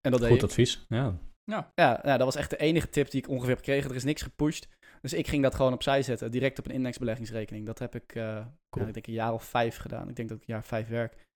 [0.00, 0.44] En dat deed Goed ik.
[0.44, 1.18] advies, ja.
[1.44, 3.90] Ja, Ja, ja, dat was echt de enige tip die ik ongeveer heb gekregen.
[3.90, 4.68] Er is niks gepusht.
[5.00, 7.66] Dus ik ging dat gewoon opzij zetten, direct op een indexbeleggingsrekening.
[7.66, 8.24] Dat heb ik, eh,
[8.70, 8.82] Cool.
[8.84, 10.08] ja, ik denk een jaar of vijf gedaan.
[10.08, 11.26] Ik denk dat ik een jaar of vijf werk.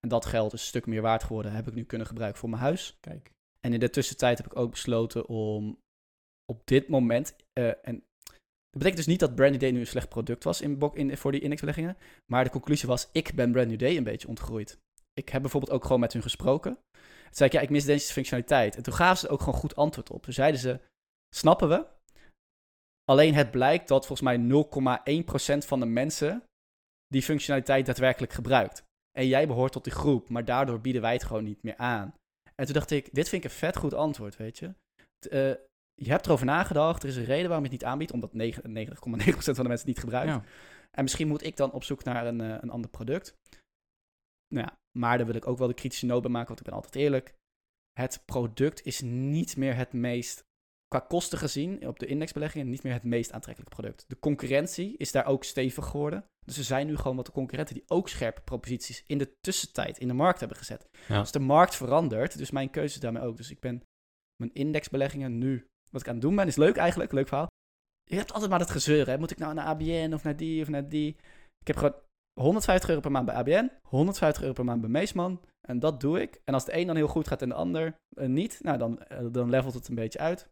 [0.00, 1.52] En dat geld is een stuk meer waard geworden.
[1.52, 2.96] Heb ik nu kunnen gebruiken voor mijn huis.
[3.00, 3.30] kijk.
[3.60, 5.78] En in de tussentijd heb ik ook besloten om
[6.44, 7.36] op dit moment...
[7.52, 8.04] eh, en
[8.70, 11.16] dat betekent dus niet dat Brand New Day nu een slecht product was in, in,
[11.16, 11.96] voor die indexbeleggingen.
[12.26, 14.78] Maar de conclusie was, ik ben Brand New Day een beetje ontgroeid.
[15.12, 16.72] Ik heb bijvoorbeeld ook gewoon met hun gesproken.
[16.72, 18.76] Toen zei ik, ja, ik mis deze functionaliteit.
[18.76, 20.22] En toen gaven ze ook gewoon goed antwoord op.
[20.22, 20.80] Toen zeiden ze,
[21.34, 21.86] snappen we.
[23.04, 24.64] Alleen het blijkt dat volgens mij
[25.54, 26.44] 0,1% van de mensen
[27.06, 28.82] die functionaliteit daadwerkelijk gebruikt.
[29.18, 32.14] En jij behoort tot die groep, maar daardoor bieden wij het gewoon niet meer aan.
[32.54, 34.74] En toen dacht ik, dit vind ik een vet goed antwoord, weet je.
[35.30, 35.52] Eh,
[36.04, 38.34] je hebt erover nagedacht, er is een reden waarom je het niet aanbiedt, omdat 99,9%
[38.34, 40.30] van de mensen het niet gebruikt.
[40.30, 40.42] Ja.
[40.90, 43.38] En misschien moet ik dan op zoek naar een, eh, een ander product.
[44.54, 46.66] Nou ja, maar daar wil ik ook wel de kritische noot bij maken, want ik
[46.66, 47.34] ben altijd eerlijk.
[47.92, 50.44] Het product is niet meer het meest,
[50.88, 54.04] qua kosten gezien, op de indexbeleggingen, niet meer het meest aantrekkelijke product.
[54.08, 56.24] De concurrentie is daar ook stevig geworden.
[56.44, 60.08] Dus er zijn nu gewoon wat concurrenten die ook scherpe proposities in de tussentijd in
[60.08, 60.88] de markt hebben gezet.
[61.08, 61.20] Ja.
[61.20, 63.36] Dus de markt verandert, dus mijn keuze is daarmee ook.
[63.36, 63.82] Dus ik ben
[64.36, 67.48] mijn indexbeleggingen nu, wat ik aan het doen ben, is leuk eigenlijk, leuk verhaal.
[68.04, 69.18] Je hebt altijd maar dat gezeur, hè.
[69.18, 71.16] Moet ik nou naar ABN of naar die of naar die?
[71.60, 71.94] Ik heb gewoon
[72.40, 75.40] 150 euro per maand bij ABN, 150 euro per maand bij Meesman.
[75.60, 76.40] En dat doe ik.
[76.44, 79.02] En als de een dan heel goed gaat en de ander eh, niet, nou dan,
[79.02, 80.48] eh, dan levelt het een beetje uit.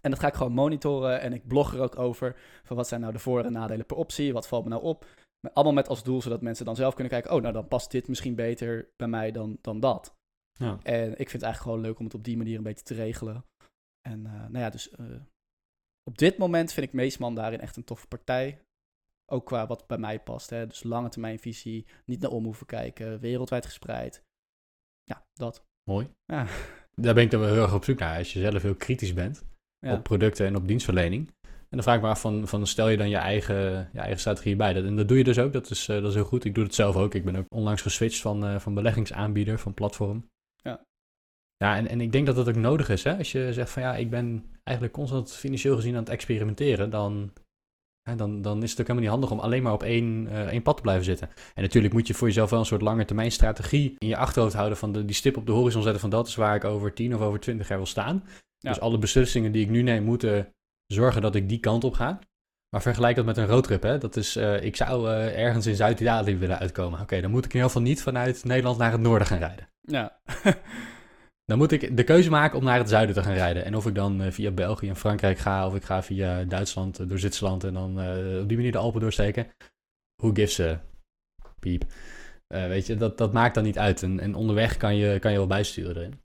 [0.00, 2.36] En dat ga ik gewoon monitoren en ik blog er ook over.
[2.62, 4.32] Van wat zijn nou de voor- en nadelen per optie?
[4.32, 5.06] Wat valt me nou op?
[5.52, 7.32] Allemaal met als doel, zodat mensen dan zelf kunnen kijken...
[7.32, 10.14] oh, nou dan past dit misschien beter bij mij dan, dan dat.
[10.58, 10.78] ja.
[10.82, 12.94] En ik vind het eigenlijk gewoon leuk om het op die manier een beetje te
[12.94, 13.44] regelen.
[14.06, 15.04] En eh, nou ja, dus eh,
[16.02, 18.60] op dit moment vind ik Meesman daarin echt een toffe partij.
[19.32, 20.50] Ook qua wat bij mij past.
[20.50, 20.66] Hè?
[20.66, 24.24] Dus lange termijn visie, niet naar om hoeven kijken, wereldwijd gespreid.
[25.04, 25.64] Ja, dat.
[25.90, 26.08] Mooi.
[26.24, 26.46] Ja.
[26.94, 28.18] Daar ben ik dan wel heel erg op zoek naar.
[28.18, 29.44] Als je zelf heel kritisch bent
[29.78, 29.94] Ja.
[29.94, 31.34] op producten en op dienstverlening.
[31.42, 34.18] En dan vraag ik me af van, van stel je dan je eigen, je eigen
[34.18, 34.72] strategie bij.
[34.72, 36.44] Dat, en dat doe je dus ook, dat is, eh, dat is heel goed.
[36.44, 37.14] Ik doe het zelf ook.
[37.14, 40.30] Ik ben ook onlangs geswitcht van, van beleggingsaanbieder, van platform.
[41.56, 41.76] Ja.
[41.76, 43.04] En, en ik denk dat dat ook nodig is.
[43.04, 43.16] Hè?
[43.16, 47.32] Als je zegt van ja, ik ben eigenlijk constant financieel gezien aan het experimenteren, dan,
[48.02, 50.46] hè, dan, dan is het ook helemaal niet handig om alleen maar op één, eh,
[50.46, 51.28] één pad te blijven zitten.
[51.54, 54.54] En natuurlijk moet je voor jezelf wel een soort lange termijn strategie in je achterhoofd
[54.54, 56.92] houden van de, die stip op de horizon zetten van dat is waar ik over
[56.92, 58.24] 10 of over 20 jaar wil staan.
[58.58, 58.70] Ja.
[58.70, 60.52] Dus alle beslissingen die ik nu neem moeten
[60.86, 62.18] zorgen dat ik die kant op ga.
[62.68, 63.98] Maar vergelijk dat met een roadtrip, hè.
[63.98, 67.00] Dat is, eh, ik zou eh, ergens in Zuid-Italië willen uitkomen.
[67.00, 69.68] Oké, dan moet ik in ieder geval niet vanuit Nederland naar het noorden gaan rijden.
[69.80, 70.20] Ja.
[71.46, 73.64] Dan moet ik de keuze maken om naar het zuiden te gaan rijden.
[73.64, 76.98] En of ik dan eh, via België en Frankrijk ga, of ik ga via Duitsland
[76.98, 79.46] eh, door Zwitserland en dan eh, op die manier de Alpen doorsteken.
[80.22, 80.82] Who gives a
[81.60, 81.84] piep?
[82.46, 84.02] Weet je, dat, dat maakt dan niet uit.
[84.02, 86.20] En, en onderweg kan je, kan je wel bijsturen erin.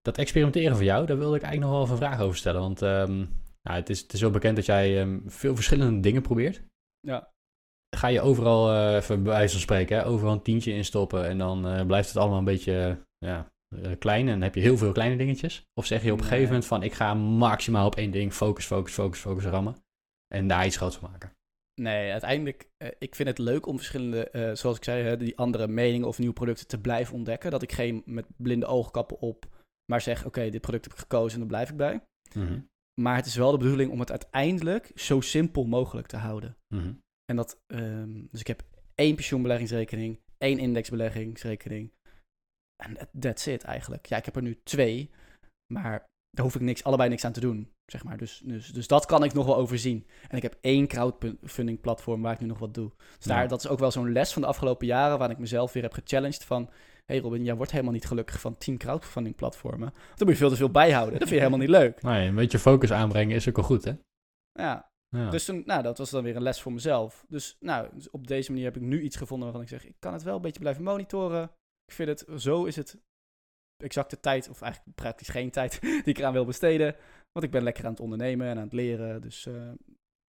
[0.00, 2.60] Dat experimenteren van jou, daar wilde ik eigenlijk nog wel even een vraag over stellen.
[2.60, 3.16] Want ehm,
[3.62, 6.62] nou, het, is, het is wel bekend dat jij ehm, veel verschillende dingen probeert.
[7.00, 7.30] Ja.
[7.96, 11.38] Ga je overal, eh, even bij wijze van spreken, hè, overal een tientje instoppen en
[11.38, 13.51] dan blijft het allemaal een beetje ja,
[13.98, 15.66] klein en dan heb je heel veel kleine dingetjes?
[15.74, 18.64] Of zeg je op een gegeven moment van ik ga maximaal op één ding focus,
[18.64, 19.76] focus, focus, focus rammen
[20.34, 21.32] en daar iets groots van maken?
[21.80, 25.68] Nee, uiteindelijk, eh, ik vind het leuk om verschillende, eh, zoals ik zei, die andere
[25.68, 27.50] meningen of nieuwe producten te blijven ontdekken.
[27.50, 29.46] Dat ik geen met blinde oogkappen op,
[29.92, 32.02] maar zeg, oké, dit product heb ik gekozen en daar blijf ik bij.
[32.34, 32.60] Mhm,
[33.00, 36.56] Maar het is wel de bedoeling om het uiteindelijk zo simpel mogelijk te houden.
[36.74, 36.92] mhm.
[37.24, 38.62] En dat, ehm, dus ik heb
[38.94, 41.92] één pensioenbeleggingsrekening, één indexbeleggingsrekening.
[42.82, 44.06] En that- that's it eigenlijk.
[44.06, 45.10] Ja, ik heb er nu twee,
[45.72, 48.16] maar daar hoef ik niks, allebei niks aan te doen, zeg maar.
[48.16, 50.06] Dus, dus, dus dat kan ik nog wel overzien.
[50.28, 52.90] En ik heb één crowdfunding platform waar ik nu nog wat doe.
[53.16, 53.48] Dus daar, Ja.
[53.48, 55.92] dat is ook wel zo'n les van de afgelopen jaren, waar ik mezelf weer heb
[55.92, 56.70] gechallenged van...
[57.04, 59.90] hey Robin, jij wordt helemaal niet gelukkig van 10 crowdfunding platformen.
[59.92, 61.18] Dan moet je veel te veel bijhouden.
[61.18, 62.00] Dat vind je helemaal niet leuk.
[62.02, 63.92] Ja, een beetje focus aanbrengen is ook al goed, hè?
[64.52, 65.30] Ja, Ja.
[65.30, 67.24] dus toen, nou, dat was dan weer een les voor mezelf.
[67.28, 69.96] Dus nou, dus op deze manier heb ik nu iets gevonden waarvan ik zeg, ik
[69.98, 71.50] kan het wel een beetje blijven monitoren.
[71.92, 73.00] Ik vind het, zo is het
[73.76, 76.96] exacte tijd, of eigenlijk praktisch geen tijd, die ik eraan wil besteden.
[77.32, 79.20] Want ik ben lekker aan het ondernemen en aan het leren.
[79.20, 79.72] Dus eh,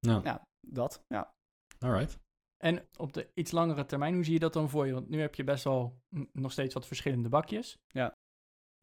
[0.06, 1.34] Nou, ja, dat, ja.
[1.78, 2.18] alright.
[2.56, 4.92] En op de iets langere termijn, hoe zie je dat dan voor je?
[4.92, 6.00] Want nu heb je best wel
[6.32, 7.78] nog steeds wat verschillende bakjes.
[7.86, 8.12] Ja.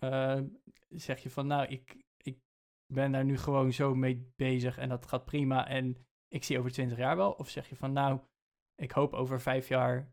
[0.01, 0.41] Eh,
[0.89, 2.39] zeg je van, nou, ik, ik
[2.93, 6.71] ben daar nu gewoon zo mee bezig en dat gaat prima en ik zie over
[6.71, 7.31] 20 jaar wel?
[7.31, 8.19] Of zeg je van, nou,
[8.75, 10.11] ik hoop over vijf jaar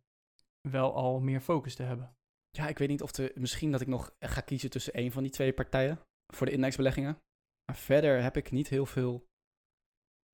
[0.61, 2.17] wel al meer focus te hebben?
[2.57, 5.23] Ja, ik weet niet of de, misschien dat ik nog ga kiezen tussen één van
[5.23, 5.99] die twee partijen
[6.35, 7.19] voor de indexbeleggingen.
[7.65, 9.27] Maar verder heb ik niet heel veel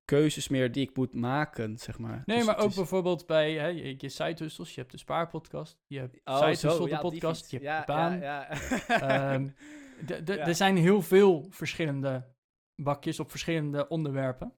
[0.05, 2.23] keuzes meer die ik moet maken, zeg maar.
[2.25, 4.09] Nee, Dus maar ook is- bijvoorbeeld bij hè, je, je.
[4.73, 8.19] Je hebt de spaarpodcast, je hebt Oh, ja, podcast, je hebt ja, de baan.
[8.19, 8.49] Ja.
[8.87, 9.49] Ehm.
[10.27, 12.33] Er zijn heel veel verschillende
[12.81, 14.55] bakjes op verschillende onderwerpen.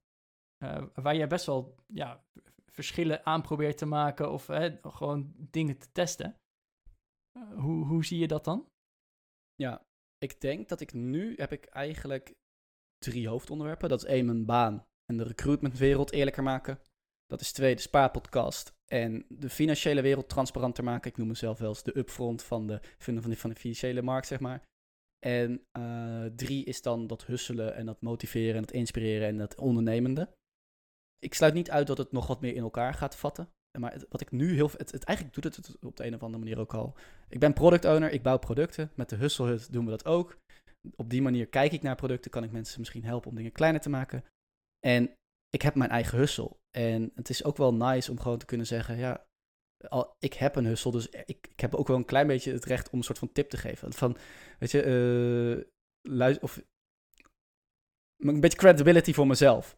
[0.58, 2.24] eh, waar jij best wel ja,
[2.66, 6.38] verschillen aan probeert te maken of hè, gewoon dingen te testen.
[7.34, 8.68] Eh, hoe, hoe zie je dat dan?
[9.56, 9.86] Ja,
[10.18, 12.34] ik denk dat ik nu heb ik eigenlijk
[12.98, 13.90] drie hoofdonderwerpen.
[13.90, 16.80] Dat is één, mijn baan en de recruitmentwereld eerlijker maken.
[17.26, 21.12] Dat is twee, de spaarpodcast en de financiële wereld transparanter maken.
[21.12, 24.28] Ik noem mezelf wel eens de upfront van de, van de, van de financiële markt,
[24.28, 24.64] zeg maar.
[25.26, 29.60] En eh, drie is dan dat husselen en dat motiveren en dat inspireren en dat
[29.60, 30.36] ondernemende.
[31.20, 33.50] Ik sluit niet uit dat het nog wat meer in elkaar gaat vatten.
[33.80, 34.70] Maar wat ik nu heel...
[34.78, 36.98] Het, eigenlijk doet het op de een of andere manier ook al.
[37.30, 38.92] Ik ben product owner, ik bouw producten.
[38.96, 40.38] Met de Hustle Hut doen we dat ook.
[40.96, 43.82] Op die manier kijk ik naar producten, kan ik mensen misschien helpen om dingen kleiner
[43.82, 44.24] te maken.
[44.80, 45.14] En
[45.50, 46.58] ik heb mijn eigen hustle.
[46.78, 49.26] En het is ook wel nice om gewoon te kunnen zeggen, ja,
[49.88, 52.66] al, ik heb een hustle, dus ik, ik heb ook wel een klein beetje het
[52.66, 53.94] recht om een soort van tip te geven.
[53.94, 54.18] Van,
[54.60, 55.72] weet je, eh
[56.02, 56.62] luister, of
[58.18, 59.78] een beetje credibility voor mezelf.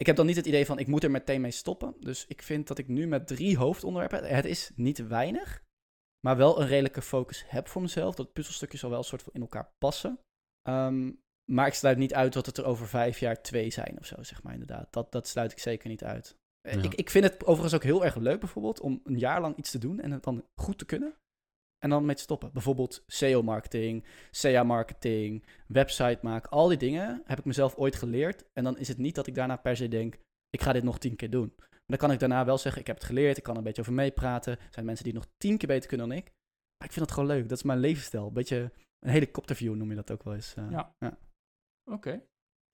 [0.00, 1.94] Ik heb dan niet het idee van, ik moet er meteen mee stoppen.
[1.98, 5.62] Dus ik vind dat ik nu met drie hoofdonderwerpen, het is niet weinig,
[6.20, 8.14] maar wel een redelijke focus heb voor mezelf.
[8.14, 10.18] Dat puzzelstukjes al wel een soort van in elkaar passen.
[10.62, 11.12] Ehm,
[11.52, 14.22] maar ik sluit niet uit dat het er over vijf jaar twee zijn of zo,
[14.22, 14.92] zeg maar inderdaad.
[14.92, 16.38] Dat, dat sluit ik zeker niet uit.
[16.60, 16.82] Eh, Ja.
[16.82, 19.70] Ik, ik vind het overigens ook heel erg leuk bijvoorbeeld om een jaar lang iets
[19.70, 21.14] te doen en het dan goed te kunnen.
[21.84, 22.52] En dan mee te stoppen.
[22.52, 26.50] Bijvoorbeeld SEO-marketing, SEA-marketing, website maken.
[26.50, 28.44] Al die dingen heb ik mezelf ooit geleerd.
[28.52, 30.16] En dan is het niet dat ik daarna per se denk,
[30.50, 31.52] ik ga dit nog tien keer doen.
[31.58, 33.64] Maar dan kan ik daarna wel zeggen, ik heb het geleerd, ik kan er een
[33.64, 34.52] beetje over meepraten.
[34.58, 36.24] Er zijn mensen die het nog tien keer beter kunnen dan ik.
[36.78, 37.48] Maar ik vind het gewoon leuk.
[37.48, 38.26] Dat is mijn levensstijl.
[38.26, 40.54] Een beetje een helikopterview noem je dat ook wel eens.
[40.54, 40.70] eh.
[40.70, 41.18] Ja.
[41.90, 42.22] Oké.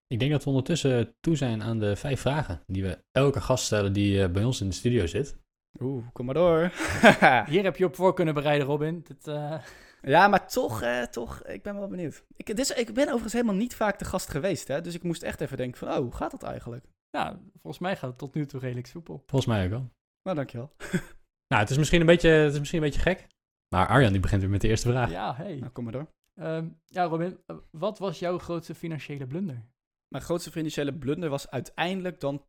[0.07, 3.65] Ik denk dat we ondertussen toe zijn aan de vijf vragen die we elke gast
[3.65, 5.37] stellen die eh, bij ons in de studio zit.
[5.81, 6.73] Oeh, kom maar door.
[7.53, 9.03] Hier heb je op voor kunnen bereiden, Robin.
[9.03, 9.63] Dit, eh,
[10.03, 12.25] Ja, maar toch, eh, toch, ik ben wel benieuwd.
[12.37, 14.81] Ik, dus, ik ben overigens helemaal niet vaak te gast geweest, hè.
[14.81, 16.85] Dus ik moest echt even denken van, oh, hoe gaat dat eigenlijk?
[17.11, 19.23] Ja, volgens mij gaat het tot nu toe redelijk soepel.
[19.27, 19.91] Volgens mij ook wel.
[20.23, 20.73] Nou, dankjewel.
[21.49, 23.27] Nou, het is misschien een beetje, het is misschien een beetje gek.
[23.75, 25.11] Maar Arjan die begint weer met de eerste vraag.
[25.11, 25.57] Ja, hey.
[25.57, 26.07] Nou, kom maar door.
[26.35, 29.65] Ehm, ja, Robin, eh, wat was jouw grootste financiële blunder?
[30.09, 32.45] Mijn grootste financiële blunder was uiteindelijk dan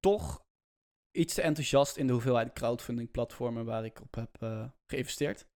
[0.00, 0.44] toch
[1.12, 5.46] iets te enthousiast in de hoeveelheid crowdfunding platformen waar ik op heb eh, geïnvesteerd.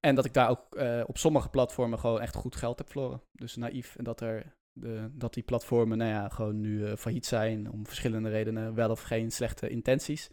[0.00, 3.22] En dat ik daar ook eh, op sommige platformen gewoon echt goed geld heb verloren.
[3.32, 3.96] Dus naïef.
[3.96, 7.86] En dat, er de, dat die platformen nou ja, gewoon nu eh, failliet zijn om
[7.86, 10.30] verschillende redenen, wel of geen slechte intenties.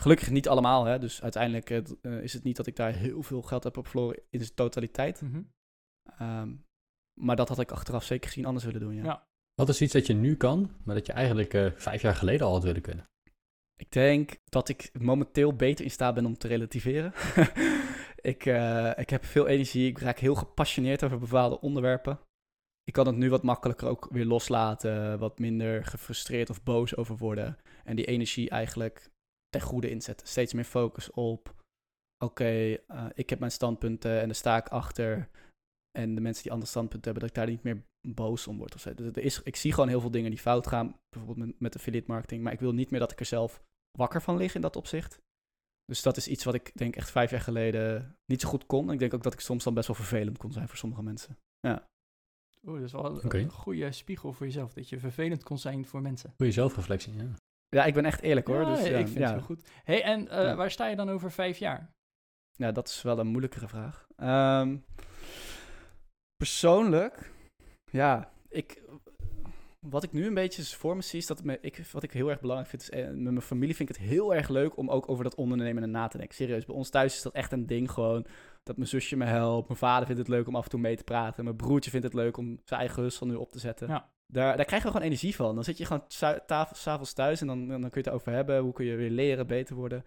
[0.00, 0.98] Gelukkig niet allemaal, hè.
[0.98, 4.22] dus uiteindelijk eh, is het niet dat ik daar heel veel geld heb op verloren
[4.30, 5.22] in zijn totaliteit.
[5.22, 5.42] Mhm.
[6.18, 6.54] Ehm,
[7.20, 9.04] maar dat had ik achteraf zeker gezien anders willen doen, ja.
[9.04, 9.28] Ja.
[9.54, 12.46] Wat is iets dat je nu kan, maar dat je eigenlijk eh, vijf jaar geleden
[12.46, 13.08] al had willen kunnen?
[13.76, 17.12] Ik denk dat ik momenteel beter in staat ben om te relativeren.
[18.32, 22.20] ik, eh, ik heb veel energie, ik raak heel gepassioneerd over bepaalde onderwerpen.
[22.84, 27.16] Ik kan het nu wat makkelijker ook weer loslaten, wat minder gefrustreerd of boos over
[27.16, 27.58] worden.
[27.84, 29.10] En die energie eigenlijk
[29.48, 30.26] ten goede inzetten.
[30.26, 31.54] Steeds meer focus op,
[32.24, 35.28] oké, eh, ik heb mijn standpunten en daar sta ik achter.
[35.98, 38.74] En de mensen die andere standpunten hebben, dat ik daar niet meer boos om word.
[38.74, 38.94] Of zo.
[38.94, 41.76] Dus er is, ik zie gewoon heel veel dingen die fout gaan, bijvoorbeeld met, met
[41.76, 42.42] affiliate marketing.
[42.42, 43.62] Maar ik wil niet meer dat ik er zelf
[43.98, 45.18] wakker van lig in dat opzicht.
[45.84, 48.92] Dus dat is iets wat ik denk echt vijf jaar geleden niet zo goed kon.
[48.92, 51.38] Ik denk ook dat ik soms dan best wel vervelend kon zijn voor sommige mensen.
[52.66, 54.72] Oeh, dat is wel een, goede spiegel voor jezelf.
[54.72, 56.32] Dat je vervelend kon zijn voor mensen.
[56.36, 57.34] Goeie zelfreflectie, ja.
[57.68, 58.60] Ja, ik ben echt eerlijk hoor.
[58.60, 59.24] Ja, dus, ja, ik vind ja.
[59.24, 59.68] het wel goed.
[59.84, 60.54] hey, en eh, Ja.
[60.54, 61.90] waar sta je dan over vijf jaar?
[62.52, 64.06] Ja, dat is wel een moeilijkere vraag.
[64.16, 64.76] Ehm,
[66.36, 67.32] persoonlijk,
[67.96, 68.82] ja, ik,
[69.80, 72.30] wat ik nu een beetje voor me zie, is dat me, ik, wat ik heel
[72.30, 74.90] erg belangrijk vind, is, eh, met mijn familie vind ik het heel erg leuk om
[74.90, 76.36] ook over dat ondernemen na te denken.
[76.36, 78.26] Serieus, bij ons thuis is dat echt een ding gewoon,
[78.62, 80.96] dat mijn zusje me helpt, mijn vader vindt het leuk om af en toe mee
[80.96, 83.88] te praten, mijn broertje vindt het leuk om zijn eigen hustle nu op te zetten.
[83.88, 84.10] Ja.
[84.26, 85.54] Daar, daar krijg je gewoon energie van.
[85.54, 86.04] Dan zit je gewoon
[86.72, 89.46] s'avonds thuis en dan, dan kun je het over hebben, hoe kun je weer leren,
[89.46, 90.04] beter worden.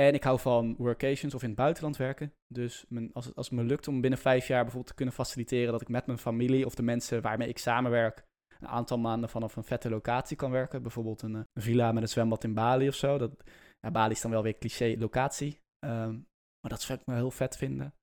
[0.00, 2.32] En ik hou van workations of in het buitenland werken.
[2.54, 5.14] Dus mijn, als, het, als het me lukt om binnen vijf jaar bijvoorbeeld te kunnen
[5.14, 8.24] faciliteren dat ik met mijn familie of de mensen waarmee ik samenwerk
[8.60, 10.82] een aantal maanden vanaf een vette locatie kan werken.
[10.82, 13.18] Bijvoorbeeld een, eh, een villa met een zwembad in Bali of zo.
[13.18, 13.42] Dat,
[13.80, 15.60] ja, Bali is dan wel weer cliché locatie.
[15.78, 16.12] Ehm,
[16.60, 17.94] maar dat zou ik me heel vet vinden.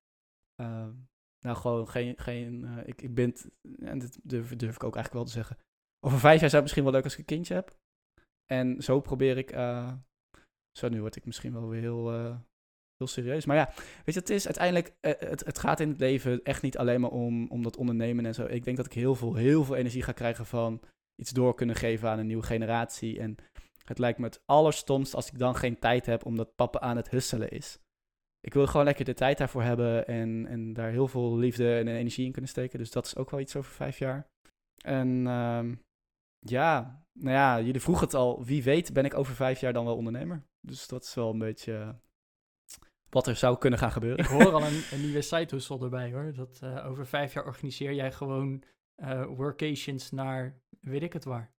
[0.54, 0.92] Ehm,
[1.40, 2.18] nou, gewoon geen.
[2.18, 3.34] geen eh, ik, ik ben.
[3.78, 5.58] En dit durf, durf ik ook eigenlijk wel te zeggen.
[6.06, 7.76] Over vijf jaar zou het misschien wel leuk als ik een kindje heb.
[8.46, 9.50] En zo probeer ik.
[9.50, 9.92] eh,
[10.78, 12.36] zo, nu word ik misschien wel weer heel, eh,
[12.96, 13.44] heel serieus.
[13.44, 13.72] Maar ja,
[14.04, 14.94] weet je, het is uiteindelijk.
[15.00, 18.26] eh, het, het gaat in het leven echt niet alleen maar om, om dat ondernemen
[18.26, 18.44] en zo.
[18.46, 20.80] Ik denk dat ik heel veel, heel veel energie ga krijgen van
[21.16, 23.20] iets door kunnen geven aan een nieuwe generatie.
[23.20, 23.36] En
[23.84, 27.10] het lijkt me het allerstomst als ik dan geen tijd heb omdat papa aan het
[27.10, 27.78] husselen is.
[28.40, 31.88] Ik wil gewoon lekker de tijd daarvoor hebben en, en daar heel veel liefde en
[31.88, 32.78] energie in kunnen steken.
[32.78, 34.26] Dus dat is ook wel iets over vijf jaar.
[34.84, 35.74] En ehm,
[36.38, 38.44] ja, nou ja, jullie vroegen het al.
[38.44, 40.42] Wie weet ben ik over vijf jaar dan wel ondernemer.
[40.66, 41.88] Dus dat is wel een beetje eh,
[43.10, 44.18] wat er zou kunnen gaan gebeuren.
[44.24, 46.32] Ik hoor al een, een nieuwe side hustle erbij hoor.
[46.36, 48.62] Dat eh, over vijf jaar organiseer jij gewoon
[48.94, 51.52] eh, workations naar weet ik het waar.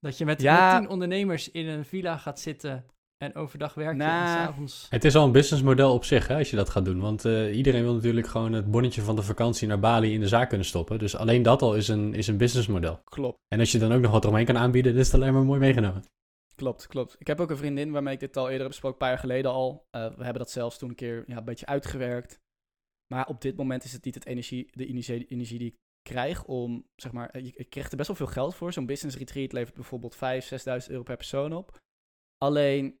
[0.00, 0.72] Dat je met, Ja.
[0.72, 4.26] met tien ondernemers in een villa gaat zitten en overdag werken en Nou.
[4.26, 4.86] s'avonds...
[4.90, 7.00] Het is al een businessmodel op zich, hè, als je dat gaat doen.
[7.00, 10.28] Want eh, iedereen wil natuurlijk gewoon het bonnetje van de vakantie naar Bali in de
[10.28, 10.98] zaak kunnen stoppen.
[10.98, 13.00] Dus alleen dat al is een, is een businessmodel.
[13.04, 13.38] Klopt.
[13.48, 15.42] En als je dan ook nog wat eromheen kan aanbieden, dan is het alleen maar
[15.44, 16.04] mooi meegenomen.
[16.58, 17.16] Klopt, klopt.
[17.18, 19.26] Ik heb ook een vriendin waarmee ik dit al eerder heb besproken, een paar jaar
[19.26, 19.86] geleden al.
[19.90, 22.40] Eh, we hebben dat zelfs toen een keer ja, een beetje uitgewerkt.
[23.06, 26.44] Maar op dit moment is het niet het energie, de energie, energie die ik krijg
[26.44, 28.72] om, zeg maar, eh, ik krijg er best wel veel geld voor.
[28.72, 31.78] Zo'n business retreat levert bijvoorbeeld 5.000, 6.000 euro per persoon op.
[32.36, 32.98] Alleen,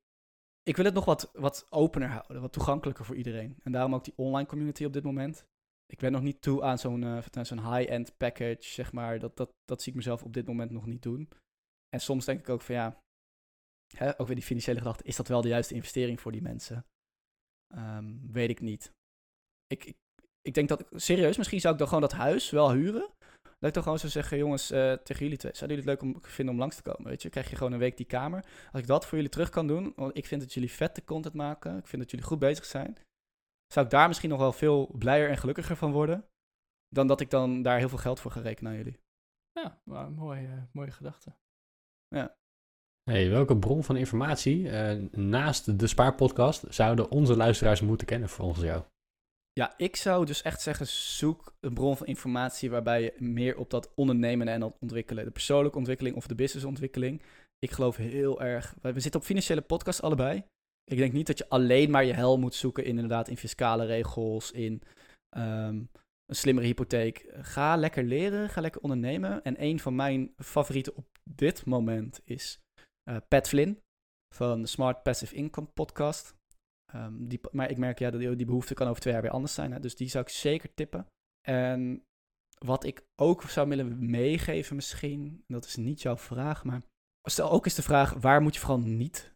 [0.62, 3.56] ik wil het nog wat, wat opener houden, wat toegankelijker voor iedereen.
[3.62, 5.44] En daarom ook die online community op dit moment.
[5.86, 9.18] Ik ben nog niet toe aan zo'n aan zo'n high-end package, zeg maar.
[9.18, 11.28] Dat, dat, dat zie ik mezelf op dit moment nog niet doen.
[11.88, 13.02] En soms denk ik ook van ja,
[13.96, 16.86] hè, ook weer die financiële gedachte, is dat wel de juiste investering voor die mensen?
[17.74, 18.92] Ehm, weet ik niet.
[19.66, 19.96] Ik, ik,
[20.42, 23.10] ik denk dat, serieus, misschien zou ik dan gewoon dat huis wel huren.
[23.58, 26.14] Dat ik dan gewoon zou zeggen, jongens, eh, tegen jullie twee, zouden jullie het leuk
[26.14, 27.10] om, vinden om langs te komen?
[27.10, 28.44] Weet je, krijg je gewoon een week die kamer.
[28.72, 31.34] Als ik dat voor jullie terug kan doen, want ik vind dat jullie vette content
[31.34, 32.96] maken, ik vind dat jullie goed bezig zijn,
[33.72, 36.28] zou ik daar misschien nog wel veel blijer en gelukkiger van worden,
[36.88, 39.00] dan dat ik dan daar heel veel geld voor ga rekenen aan jullie.
[39.52, 41.36] Ja, maar mooie, mooie gedachte.
[43.08, 48.64] Hey, welke bron van informatie eh, naast de Spaarpodcast zouden onze luisteraars moeten kennen volgens
[48.64, 48.82] jou?
[49.52, 53.70] Ja, ik zou dus echt zeggen, zoek een bron van informatie waarbij je meer op
[53.70, 57.22] dat ondernemen en ontwikkelen, de persoonlijke ontwikkeling of de businessontwikkeling.
[57.58, 60.44] Ik geloof heel erg, we zitten op financiële podcast allebei.
[60.84, 63.84] Ik denk niet dat je alleen maar je hel moet zoeken in inderdaad in fiscale
[63.84, 64.82] regels, in
[65.28, 65.76] ehm,
[66.26, 67.26] een slimmere hypotheek.
[67.32, 69.42] Ga lekker leren, ga lekker ondernemen.
[69.42, 72.60] En een van mijn favorieten op dit moment is
[73.28, 73.80] Pat Flynn
[74.34, 76.36] van de Smart Passive Income podcast.
[76.92, 79.54] Ehm, die, maar ik merk, ja, die, die behoefte kan over twee jaar weer anders
[79.54, 79.72] zijn.
[79.72, 81.06] Hè, dus die zou ik zeker tippen.
[81.48, 82.02] En
[82.58, 86.82] wat ik ook zou willen meegeven misschien, dat is niet jouw vraag, maar
[87.22, 89.32] stel ook eens de vraag, waar moet je vooral niet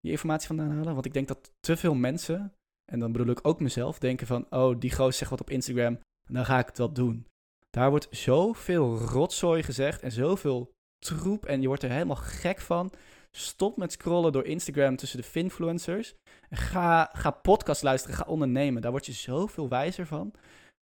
[0.00, 0.94] je informatie vandaan halen?
[0.94, 2.52] Want ik denk dat te veel mensen,
[2.92, 5.98] en dan bedoel ik ook mezelf, denken van, oh, die gozer zegt wat op Instagram,
[6.30, 7.26] dan ga ik dat doen.
[7.70, 12.92] Daar wordt zoveel rotzooi gezegd en zoveel troep en je wordt er helemaal gek van.
[13.30, 16.14] Stop met scrollen door Instagram tussen de finfluencers.
[16.48, 18.82] En ga, ga podcast luisteren, ga ondernemen.
[18.82, 20.32] Daar word je zoveel wijzer van.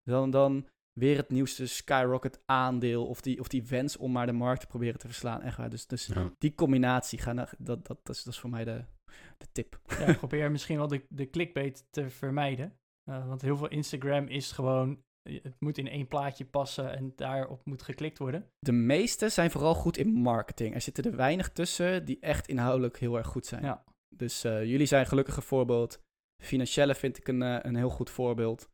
[0.02, 4.32] Dan, dan weer het nieuwste skyrocket aandeel of die, of die wens om maar de
[4.32, 5.42] markt te proberen te verslaan.
[5.42, 5.70] Echt waar.
[5.70, 6.30] Dus, dus Ja.
[6.38, 8.84] die combinatie, ga naar, dat, dat, dat, is, dat is voor mij de,
[9.36, 9.80] de tip.
[9.98, 12.76] Ja, probeer misschien wel de, de clickbait te vermijden.
[13.10, 17.64] Eh, want heel veel Instagram is gewoon, het moet in één plaatje passen en daarop
[17.64, 18.50] moet geklikt worden.
[18.58, 20.74] De meeste zijn vooral goed in marketing.
[20.74, 23.62] Er zitten er weinig tussen die echt inhoudelijk heel erg goed zijn.
[23.62, 23.84] Ja.
[24.16, 26.00] Dus eh, jullie zijn gelukkig een voorbeeld.
[26.42, 28.68] Financiële vind ik een, eh, een heel goed voorbeeld.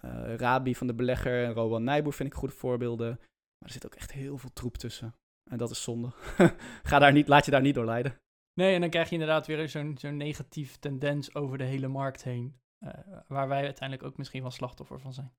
[0.00, 3.08] Eh, Rabi van de Belegger en Rowan Nijboer vind ik goede voorbeelden.
[3.08, 5.14] Maar er zit ook echt heel veel troep tussen.
[5.50, 6.10] En dat is zonde.
[6.82, 8.16] Ga daar niet, laat je daar niet door leiden.
[8.60, 12.24] Nee, en dan krijg je inderdaad weer zo'n zo'n negatief tendens over de hele markt
[12.24, 12.60] heen.
[12.78, 12.90] eh,
[13.28, 15.32] waar wij uiteindelijk ook misschien wel slachtoffer van zijn.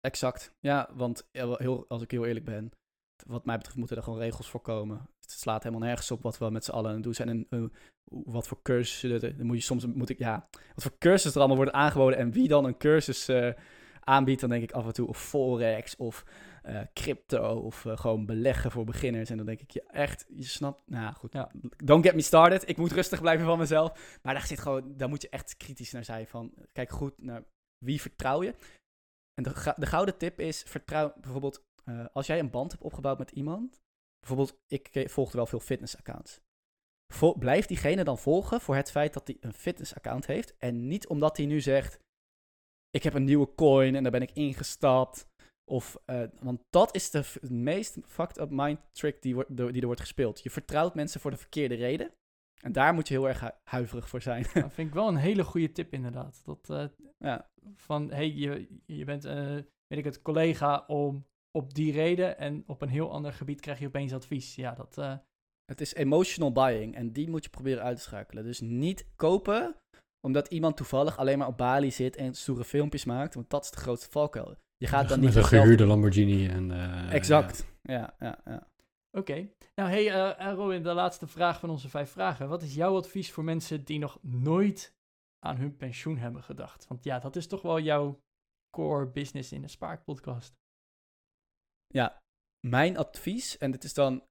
[0.00, 0.54] Exact.
[0.60, 2.70] Ja, want ja, heel, als ik heel eerlijk ben,
[3.26, 5.08] wat mij betreft moeten er gewoon regels voor komen.
[5.20, 7.28] Het slaat helemaal nergens op wat we met z'n allen aan het doen zijn.
[7.28, 7.64] En eh,
[8.04, 11.56] wat voor cursussen, dan moet je soms, moet ik, ja, wat voor cursussen er allemaal
[11.56, 12.18] worden aangeboden.
[12.18, 13.52] En wie dan een cursus eh,
[14.00, 16.24] aanbiedt, dan denk ik af en toe of Forex of
[16.62, 19.30] eh, crypto of gewoon beleggen voor beginners.
[19.30, 21.50] En dan denk ik, je echt, je snapt, nou goed, Ja.
[21.76, 22.68] don't get me started.
[22.68, 24.18] Ik moet rustig blijven van mezelf.
[24.22, 27.44] Maar daar zit gewoon, daar moet je echt kritisch naar zijn van, kijk goed naar
[27.84, 28.54] wie vertrouw je.
[29.40, 33.18] En de, de gouden tip is, vertrouw bijvoorbeeld, eh, als jij een band hebt opgebouwd
[33.18, 33.80] met iemand,
[34.20, 36.40] bijvoorbeeld, ik volgde wel veel fitnessaccounts.
[37.38, 41.36] Blijf diegene dan volgen voor het feit dat hij een fitnessaccount heeft en niet omdat
[41.36, 41.98] hij nu zegt,
[42.90, 45.28] ik heb een nieuwe coin en daar ben ik ingestapt.
[45.64, 50.00] Of, eh, want dat is de meest fucked up mind trick die, die er wordt
[50.00, 50.42] gespeeld.
[50.42, 52.14] Je vertrouwt mensen voor de verkeerde reden.
[52.64, 54.42] En daar moet je heel erg hu- huiverig voor zijn.
[54.54, 56.42] Dat vind ik wel een hele goede tip inderdaad.
[56.44, 56.84] Dat, eh,
[57.18, 59.36] ja, van, hey, je, je bent, eh,
[59.86, 61.26] weet ik het, collega om
[61.58, 64.54] op die reden en op een heel ander gebied krijg je opeens advies.
[64.54, 65.14] Ja, dat, eh,
[65.64, 68.44] Het is emotional buying en die moet je proberen uit te schakelen.
[68.44, 69.76] Dus niet kopen
[70.26, 73.70] omdat iemand toevallig alleen maar op Bali zit en stoere filmpjes maakt, want dat is
[73.70, 74.56] de grootste valkuil.
[74.76, 76.70] Je gaat dan niet Met een gehuurde Lamborghini en...
[76.70, 77.66] eh, Exact.
[77.82, 78.68] Ja, ja, ja.
[79.12, 79.50] Oké.
[79.74, 82.48] Nou, hey, eh, en Robin, de laatste vraag van onze vijf vragen.
[82.48, 84.94] Wat is jouw advies voor mensen die nog nooit
[85.38, 86.86] aan hun pensioen hebben gedacht?
[86.86, 88.20] Want ja, dat is toch wel jouw
[88.70, 90.54] core business in de Spaarpodcast.
[91.86, 92.18] Ja,
[92.66, 94.24] mijn advies, en dit is dan,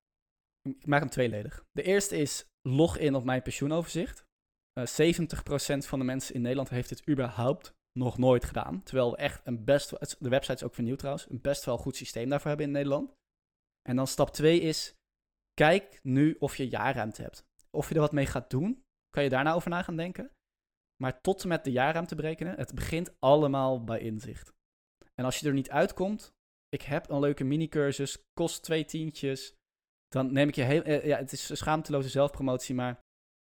[0.61, 1.65] ik maak hem tweeledig.
[1.71, 4.27] De eerste is log in op mijn pensioenoverzicht.
[4.73, 8.83] Eh 70% van de mensen in Nederland heeft dit überhaupt nog nooit gedaan.
[8.83, 11.95] Terwijl we echt een best, de website is ook vernieuwd trouwens, een best wel goed
[11.95, 13.17] systeem daarvoor hebben in Nederland.
[13.81, 14.93] En dan stap 2 is,
[15.53, 17.43] kijk nu of je jaarruimte hebt.
[17.71, 20.31] Of je er wat mee gaat doen, kan je daarna over na gaan denken.
[21.01, 24.53] Maar tot en met de jaarruimte berekenen, het begint allemaal bij inzicht.
[25.15, 26.33] En als je er niet uitkomt,
[26.69, 29.53] ik heb een leuke mini-cursus, kost twee tientjes.
[30.07, 30.83] Dan neem ik je heel...
[30.83, 32.99] eh, ja, het is een schaamteloze zelfpromotie, maar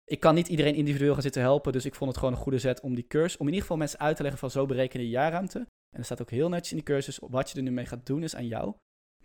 [0.05, 1.72] ik kan niet iedereen individueel gaan zitten helpen.
[1.72, 3.37] Dus ik vond het gewoon een goede zet om die cursus...
[3.37, 5.59] om in ieder geval mensen uit te leggen van zo bereken je jaarruimte.
[5.59, 8.07] En er staat ook heel netjes in die cursus, wat je er nu mee gaat
[8.07, 8.74] doen is aan jou.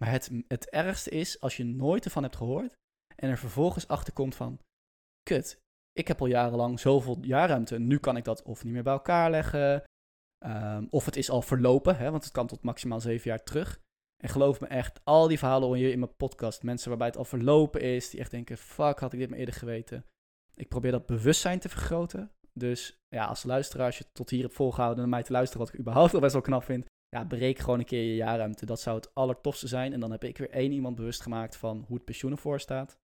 [0.02, 2.74] Maar het, het ergste is als je nooit ervan hebt gehoord...
[3.16, 4.60] en er vervolgens achter komt van...
[5.24, 5.60] kut,
[5.91, 7.80] ik heb al jarenlang zoveel jaarruimte.
[7.80, 9.84] Nu kan ik dat of niet meer bij elkaar leggen...
[10.45, 13.80] Ehm, of het is al verlopen, hè, want het kan tot maximaal zeven jaar terug.
[14.24, 16.64] En geloof me echt, al die verhalen je in mijn podcast.
[16.64, 19.54] Mensen waarbij het al verlopen is, die echt denken, fuck, had ik dit maar eerder
[19.54, 20.06] geweten.
[20.56, 22.32] Ik probeer dat bewustzijn te vergroten.
[22.54, 25.74] Dus ja, als luisteraar, als je tot hier hebt volgehouden en mij te luisteren, wat
[25.74, 26.86] ik überhaupt al best wel knap vind.
[27.16, 28.66] Ja, breek gewoon een keer je jaarruimte.
[28.66, 29.93] Dat zou het allertofste zijn.
[29.93, 32.99] En dan heb ik weer één iemand bewust gemaakt van hoe het pensioen ervoor staat.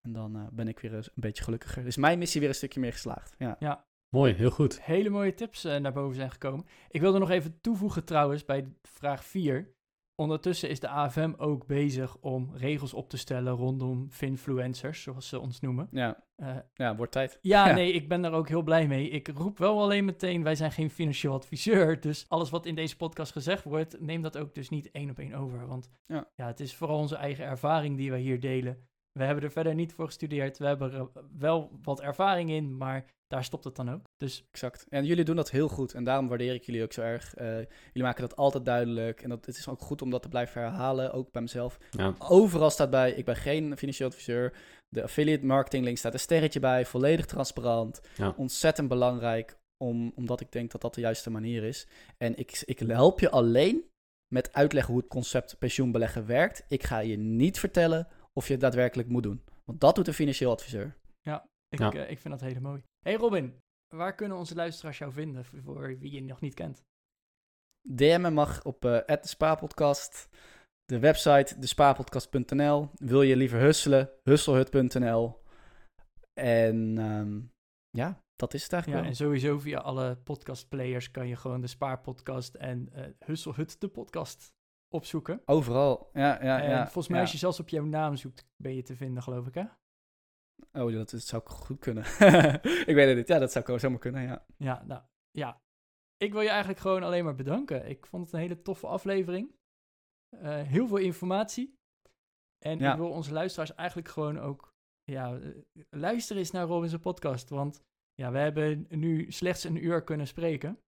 [0.00, 1.84] En dan eh, ben ik weer een beetje gelukkiger.
[1.84, 3.34] Dus mijn missie weer een stukje meer geslaagd.
[3.38, 3.56] Ja.
[4.08, 4.82] Mooi, heel goed.
[4.82, 6.66] Hele mooie tips eh, naar boven zijn gekomen.
[6.88, 9.76] Ik wilde nog even toevoegen trouwens bij vraag 4.
[10.18, 15.40] Ondertussen is de AFM ook bezig om regels op te stellen rondom finfluencers, zoals ze
[15.40, 15.88] ons noemen.
[15.90, 17.38] Ja, Eh, ja wordt tijd.
[17.42, 17.74] ja, Ja.
[17.74, 19.08] nee, ik ben daar ook heel blij mee.
[19.08, 22.00] Ik roep wel alleen meteen, wij zijn geen financieel adviseur.
[22.00, 25.18] Dus alles wat in deze podcast gezegd wordt, neem dat ook dus niet één op
[25.18, 25.66] één over.
[25.66, 26.28] Want Ja.
[26.36, 26.46] ja.
[26.46, 28.88] het is vooral onze eigen ervaring die wij hier delen.
[29.12, 30.58] We hebben er verder niet voor gestudeerd.
[30.58, 31.08] We hebben er
[31.38, 34.02] wel wat ervaring in, maar daar stopt het dan ook.
[34.16, 34.86] Dus Exact.
[34.88, 35.94] En jullie doen dat heel goed.
[35.94, 37.34] En daarom waardeer ik jullie ook zo erg.
[37.34, 39.22] Eh, jullie maken dat altijd duidelijk.
[39.22, 41.78] En dat, het is ook goed om dat te blijven herhalen, ook bij mezelf.
[41.90, 42.14] Ja.
[42.18, 44.56] Overal staat bij, ik ben geen financieel adviseur.
[44.88, 46.86] De affiliate marketing link staat een sterretje bij.
[46.86, 48.00] Volledig transparant.
[48.16, 48.34] Ja.
[48.36, 51.86] Ontzettend belangrijk, om, omdat ik denk dat dat de juiste manier is.
[52.16, 53.84] En ik, ik help je alleen
[54.34, 56.64] met uitleggen hoe het concept pensioenbeleggen werkt.
[56.68, 59.42] Ik ga je niet vertellen of je het daadwerkelijk moet doen.
[59.64, 60.96] Want dat doet een financieel adviseur.
[61.70, 61.92] ik, Ja.
[61.92, 62.82] eh, ik vind dat hele mooi.
[63.00, 63.60] Hey Robin,
[63.94, 66.82] waar kunnen onze luisteraars jou vinden voor- wie je nog niet kent?
[67.88, 70.28] DM'en mag op eh de Spaarpodcast.
[70.84, 72.90] De website despaarpodcast.nl.
[72.94, 74.10] Wil je liever husselen?
[74.22, 75.40] Husselhut.nl.
[76.40, 77.40] En ehm,
[77.90, 81.66] ja, dat is het Ja, eigenlijk en sowieso via alle podcastplayers kan je gewoon de
[81.66, 84.52] Spaarpodcast en eh Husselhut de podcast
[84.94, 85.42] opzoeken.
[85.44, 85.56] wel.
[85.56, 86.10] Overal.
[86.12, 86.82] Ja, ja, en ja.
[86.84, 87.22] volgens mij ja.
[87.22, 89.64] als je zelfs op jouw naam zoekt, ben je te vinden, geloof ik, hè?
[90.72, 92.04] Oh, dat, dat zou goed kunnen.
[92.90, 93.28] ik weet het niet.
[93.28, 94.44] Ja, dat zou zomaar kunnen, ja.
[94.56, 95.60] Ja, nou, ja.
[96.16, 97.88] Ik wil je eigenlijk gewoon alleen maar bedanken.
[97.88, 99.54] Ik vond het een hele toffe aflevering.
[100.28, 101.78] Eh, heel veel informatie.
[102.58, 102.90] En Ja.
[102.92, 104.74] ik wil onze luisteraars eigenlijk gewoon ook...
[105.04, 105.50] Ja, eh,
[105.90, 107.48] luister eens naar Robin's podcast.
[107.48, 107.82] Want
[108.14, 110.78] ja, we hebben nu slechts een uur kunnen spreken.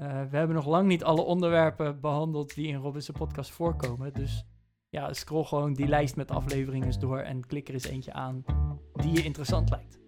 [0.00, 4.12] Eh, we hebben nog lang niet alle onderwerpen behandeld die in Robin's podcast voorkomen.
[4.12, 4.44] Dus
[4.90, 8.44] ja, scroll gewoon die lijst met afleveringen eens door en klik er eens eentje aan
[8.92, 9.98] die je interessant lijkt.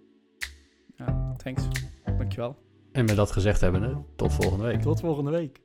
[0.96, 1.34] ja.
[1.36, 1.62] Thanks.
[2.18, 2.56] Dankjewel.
[2.92, 4.80] En met dat gezegd hebbende, tot volgende week.
[4.80, 5.60] Tot volgende week.